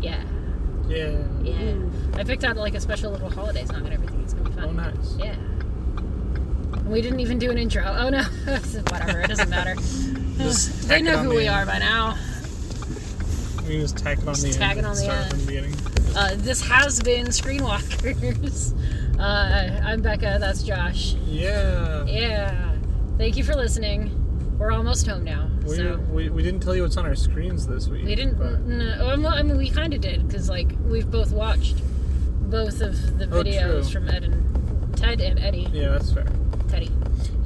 Yeah, 0.02 0.24
Yeah. 0.88 1.20
yeah. 1.44 1.76
I 2.16 2.24
picked 2.24 2.44
out 2.44 2.58
like 2.58 2.74
a 2.74 2.80
special 2.80 3.12
little 3.12 3.30
holiday 3.30 3.66
song 3.66 3.86
and 3.86 3.94
everything. 3.94 4.22
It's 4.24 4.34
gonna 4.34 4.50
be 4.50 4.56
fun. 4.56 4.70
Oh, 4.70 4.72
nice. 4.72 5.16
Yeah. 5.20 5.36
And 6.88 6.94
we 6.94 7.02
didn't 7.02 7.20
even 7.20 7.38
do 7.38 7.52
an 7.52 7.58
intro. 7.58 7.84
Oh 7.84 8.08
no, 8.10 8.24
whatever. 8.46 9.20
It 9.20 9.28
doesn't 9.28 9.50
matter. 9.50 9.76
Just 10.38 10.88
they 10.88 11.02
know 11.02 11.18
who 11.18 11.32
we 11.32 11.46
end. 11.48 11.50
are 11.56 11.66
by 11.66 11.80
now. 11.80 12.16
We 13.66 13.74
can 13.74 13.82
just 13.82 13.98
tack 13.98 14.20
it 14.20 14.28
on 14.28 14.36
Just 14.36 14.44
the 14.44 14.48
end. 14.52 14.58
tag 14.58 14.78
it 14.78 14.86
on 14.86 14.96
the 14.96 15.02
Start 15.02 15.18
end. 15.24 15.30
from 15.32 15.40
the 15.42 15.46
beginning. 15.48 15.76
Uh, 16.16 16.36
this 16.38 16.62
has 16.62 17.02
been 17.02 17.28
Screenwalkers. 17.28 18.74
Uh, 19.20 19.82
I'm 19.84 20.00
Becca. 20.04 20.38
That's 20.40 20.62
Josh. 20.62 21.16
Yeah. 21.26 22.06
Yeah. 22.06 22.76
Thank 23.18 23.36
you 23.36 23.44
for 23.44 23.56
listening. 23.56 24.12
We're 24.60 24.72
almost 24.72 25.08
home 25.08 25.24
now. 25.24 25.50
We, 25.66 25.76
so 25.76 25.98
we, 26.12 26.30
we 26.30 26.44
didn't 26.44 26.60
tell 26.60 26.76
you 26.76 26.84
what's 26.84 26.98
on 26.98 27.06
our 27.08 27.16
screens 27.16 27.66
this 27.66 27.88
week. 27.88 28.06
we 28.06 28.14
didn't. 28.14 28.38
but- 28.38 28.60
No, 28.62 29.18
well, 29.20 29.34
I 29.34 29.42
mean, 29.42 29.58
we 29.58 29.72
kind 29.72 29.96
of 29.96 30.02
did 30.02 30.28
because 30.28 30.50
like 30.50 30.72
we've 30.86 31.10
both 31.10 31.32
watched 31.34 31.78
both 32.48 32.80
of 32.80 33.18
the 33.18 33.26
Oh, 33.26 33.42
videos 33.44 33.90
true. 33.90 34.02
from 34.02 34.10
Ed 34.10 34.24
and 34.24 34.96
Ted 34.96 35.20
and 35.20 35.40
Eddy. 35.40 35.68
Yeah, 35.74 35.90
that's 35.90 36.14
fair. 36.14 36.28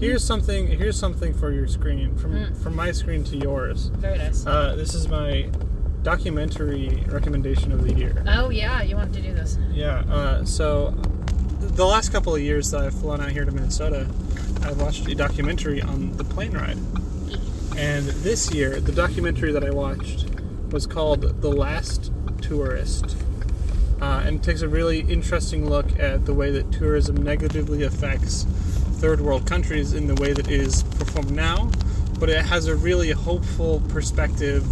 Here's 0.02 0.24
something. 0.24 0.68
Here's 0.68 0.98
something 0.98 1.34
for 1.34 1.52
your 1.52 1.68
screen. 1.68 2.16
From 2.18 2.34
Mm. 2.34 2.58
from 2.58 2.76
my 2.76 2.92
screen 2.92 3.24
to 3.26 3.38
yours. 3.38 3.92
Very 3.98 4.18
nice. 4.18 4.46
Uh, 4.46 4.76
this 4.76 4.94
is 4.96 5.08
my 5.08 5.48
documentary 6.04 7.04
recommendation 7.08 7.72
of 7.72 7.84
the 7.84 7.94
year. 7.94 8.24
oh 8.28 8.50
yeah, 8.50 8.82
you 8.82 8.96
wanted 8.96 9.14
to 9.14 9.22
do 9.22 9.34
this. 9.34 9.58
Yeah. 9.72 10.00
Uh, 10.12 10.44
so 10.44 10.96
the 11.60 11.86
last 11.86 12.12
couple 12.12 12.34
of 12.34 12.42
years 12.42 12.72
that 12.72 12.82
I've 12.82 12.96
flown 12.96 13.22
out 13.22 13.30
here 13.32 13.46
to 13.46 13.52
Minnesota, 13.52 14.08
I 14.64 14.72
watched 14.74 15.08
a 15.08 15.14
documentary 15.16 15.82
on 15.82 16.18
the 16.18 16.24
plane 16.24 16.52
ride. 16.54 16.78
And 17.78 18.08
this 18.08 18.52
year, 18.52 18.80
the 18.82 18.92
documentary 18.92 19.52
that 19.52 19.64
I 19.64 19.70
watched 19.70 20.26
was 20.72 20.88
called 20.88 21.42
"The 21.42 21.52
Last 21.52 22.12
Tourist." 22.42 23.16
uh, 24.02 24.24
and 24.26 24.38
it 24.38 24.44
takes 24.44 24.64
a 24.64 24.68
really 24.68 25.02
interesting 25.02 25.70
look 25.70 26.00
at 26.00 26.26
the 26.26 26.34
way 26.34 26.50
that 26.50 26.72
tourism 26.72 27.16
negatively 27.18 27.84
affects 27.84 28.48
third 29.02 29.20
world 29.20 29.46
countries 29.48 29.94
in 29.94 30.08
the 30.08 30.16
way 30.16 30.32
that 30.32 30.48
it 30.48 30.62
is 30.62 30.84
performed 30.84 31.32
now. 31.32 31.70
But 32.20 32.30
it 32.30 32.46
has 32.46 32.68
a 32.68 32.76
really 32.76 33.12
hopeful 33.12 33.82
perspective 33.90 34.64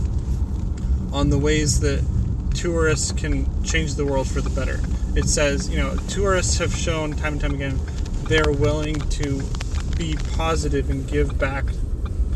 on 1.14 1.30
the 1.30 1.38
ways 1.38 1.80
that 1.80 2.06
tourists 2.54 3.12
can 3.12 3.64
change 3.64 3.96
the 3.96 4.06
world 4.06 4.30
for 4.30 4.42
the 4.42 4.52
better. 4.52 4.80
It 5.16 5.28
says, 5.28 5.68
you 5.68 5.78
know, 5.78 5.96
tourists 6.08 6.60
have 6.60 6.76
shown 6.76 7.14
time 7.14 7.34
and 7.34 7.42
time 7.42 7.54
again 7.54 7.80
they're 8.30 8.52
willing 8.52 8.94
to 8.94 9.42
be 9.98 10.16
positive 10.36 10.92
and 10.92 11.08
give 11.08 11.40
back 11.40 11.66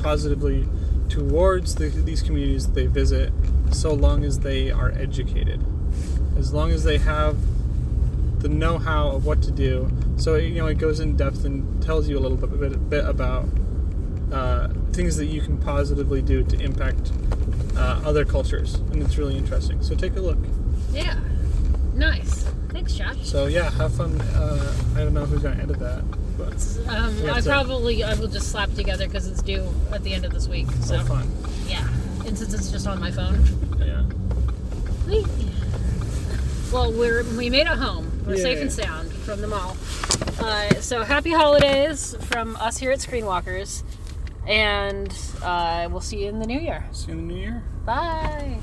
positively 0.01 0.67
towards 1.07 1.75
the, 1.75 1.89
these 1.89 2.23
communities 2.23 2.65
that 2.65 2.73
they 2.73 2.87
visit 2.87 3.31
so 3.71 3.93
long 3.93 4.23
as 4.23 4.39
they 4.39 4.71
are 4.71 4.91
educated. 4.93 5.63
As 6.35 6.51
long 6.51 6.71
as 6.71 6.83
they 6.83 6.97
have 6.97 7.37
the 8.43 8.49
know-how 8.49 9.07
of 9.09 9.25
what 9.25 9.41
to 9.41 9.51
do. 9.51 9.89
So 10.17 10.35
you 10.35 10.55
know, 10.55 10.67
it 10.67 10.77
goes 10.77 10.99
in 10.99 11.15
depth 11.15 11.45
and 11.45 11.81
tells 11.81 12.07
you 12.07 12.17
a 12.17 12.21
little 12.21 12.37
bit, 12.37 12.59
bit, 12.59 12.89
bit 12.89 13.05
about 13.05 13.47
uh, 14.31 14.67
things 14.91 15.15
that 15.17 15.25
you 15.27 15.41
can 15.41 15.57
positively 15.57 16.21
do 16.21 16.43
to 16.43 16.59
impact 16.59 17.11
uh, 17.77 18.01
other 18.05 18.25
cultures, 18.25 18.75
and 18.75 19.01
it's 19.01 19.17
really 19.17 19.37
interesting. 19.37 19.81
So 19.81 19.95
take 19.95 20.15
a 20.17 20.19
look. 20.21 20.37
Yeah. 20.91 21.17
Nice. 21.95 22.43
Thanks, 22.69 22.93
Josh. 22.95 23.17
So 23.23 23.45
yeah, 23.47 23.71
have 23.71 23.93
fun. 23.95 24.19
Uh, 24.21 24.73
I 24.95 24.99
don't 24.99 25.13
know 25.13 25.25
who's 25.25 25.41
gonna 25.41 25.61
edit 25.61 25.79
that, 25.79 26.03
but 26.37 26.87
Um, 26.93 27.15
I 27.29 27.39
to- 27.39 27.49
probably 27.49 28.03
I 28.03 28.13
will 28.15 28.27
just 28.27 28.49
slap 28.51 28.73
together 28.73 29.05
because 29.07 29.27
it's 29.27 29.41
due 29.41 29.73
at 29.91 30.03
the 30.03 30.13
end 30.13 30.25
of 30.25 30.33
this 30.33 30.47
week. 30.47 30.67
So 30.81 30.97
so 30.97 31.03
fun. 31.05 31.31
yeah, 31.67 31.87
and 32.25 32.37
since 32.37 32.53
it's 32.53 32.71
just 32.71 32.87
on 32.87 32.99
my 32.99 33.11
phone. 33.11 33.43
Yeah. 33.79 34.03
Well, 36.71 36.91
we're 36.91 37.23
we 37.37 37.49
made 37.51 37.67
it 37.67 37.77
home. 37.77 38.09
We're 38.25 38.37
safe 38.37 38.59
and 38.61 38.71
sound 38.71 39.11
from 39.11 39.41
the 39.41 39.47
mall. 39.47 39.75
Uh, 40.39 40.73
so 40.75 41.03
happy 41.03 41.31
holidays 41.31 42.15
from 42.21 42.55
us 42.57 42.77
here 42.77 42.91
at 42.91 42.99
Screenwalkers, 42.99 43.83
and 44.47 45.13
uh, 45.41 45.87
we'll 45.91 46.01
see 46.01 46.23
you 46.23 46.29
in 46.29 46.39
the 46.39 46.47
new 46.47 46.59
year. 46.59 46.85
See 46.91 47.11
you 47.11 47.17
in 47.17 47.27
the 47.27 47.33
new 47.33 47.39
year. 47.39 47.63
Bye. 47.85 48.59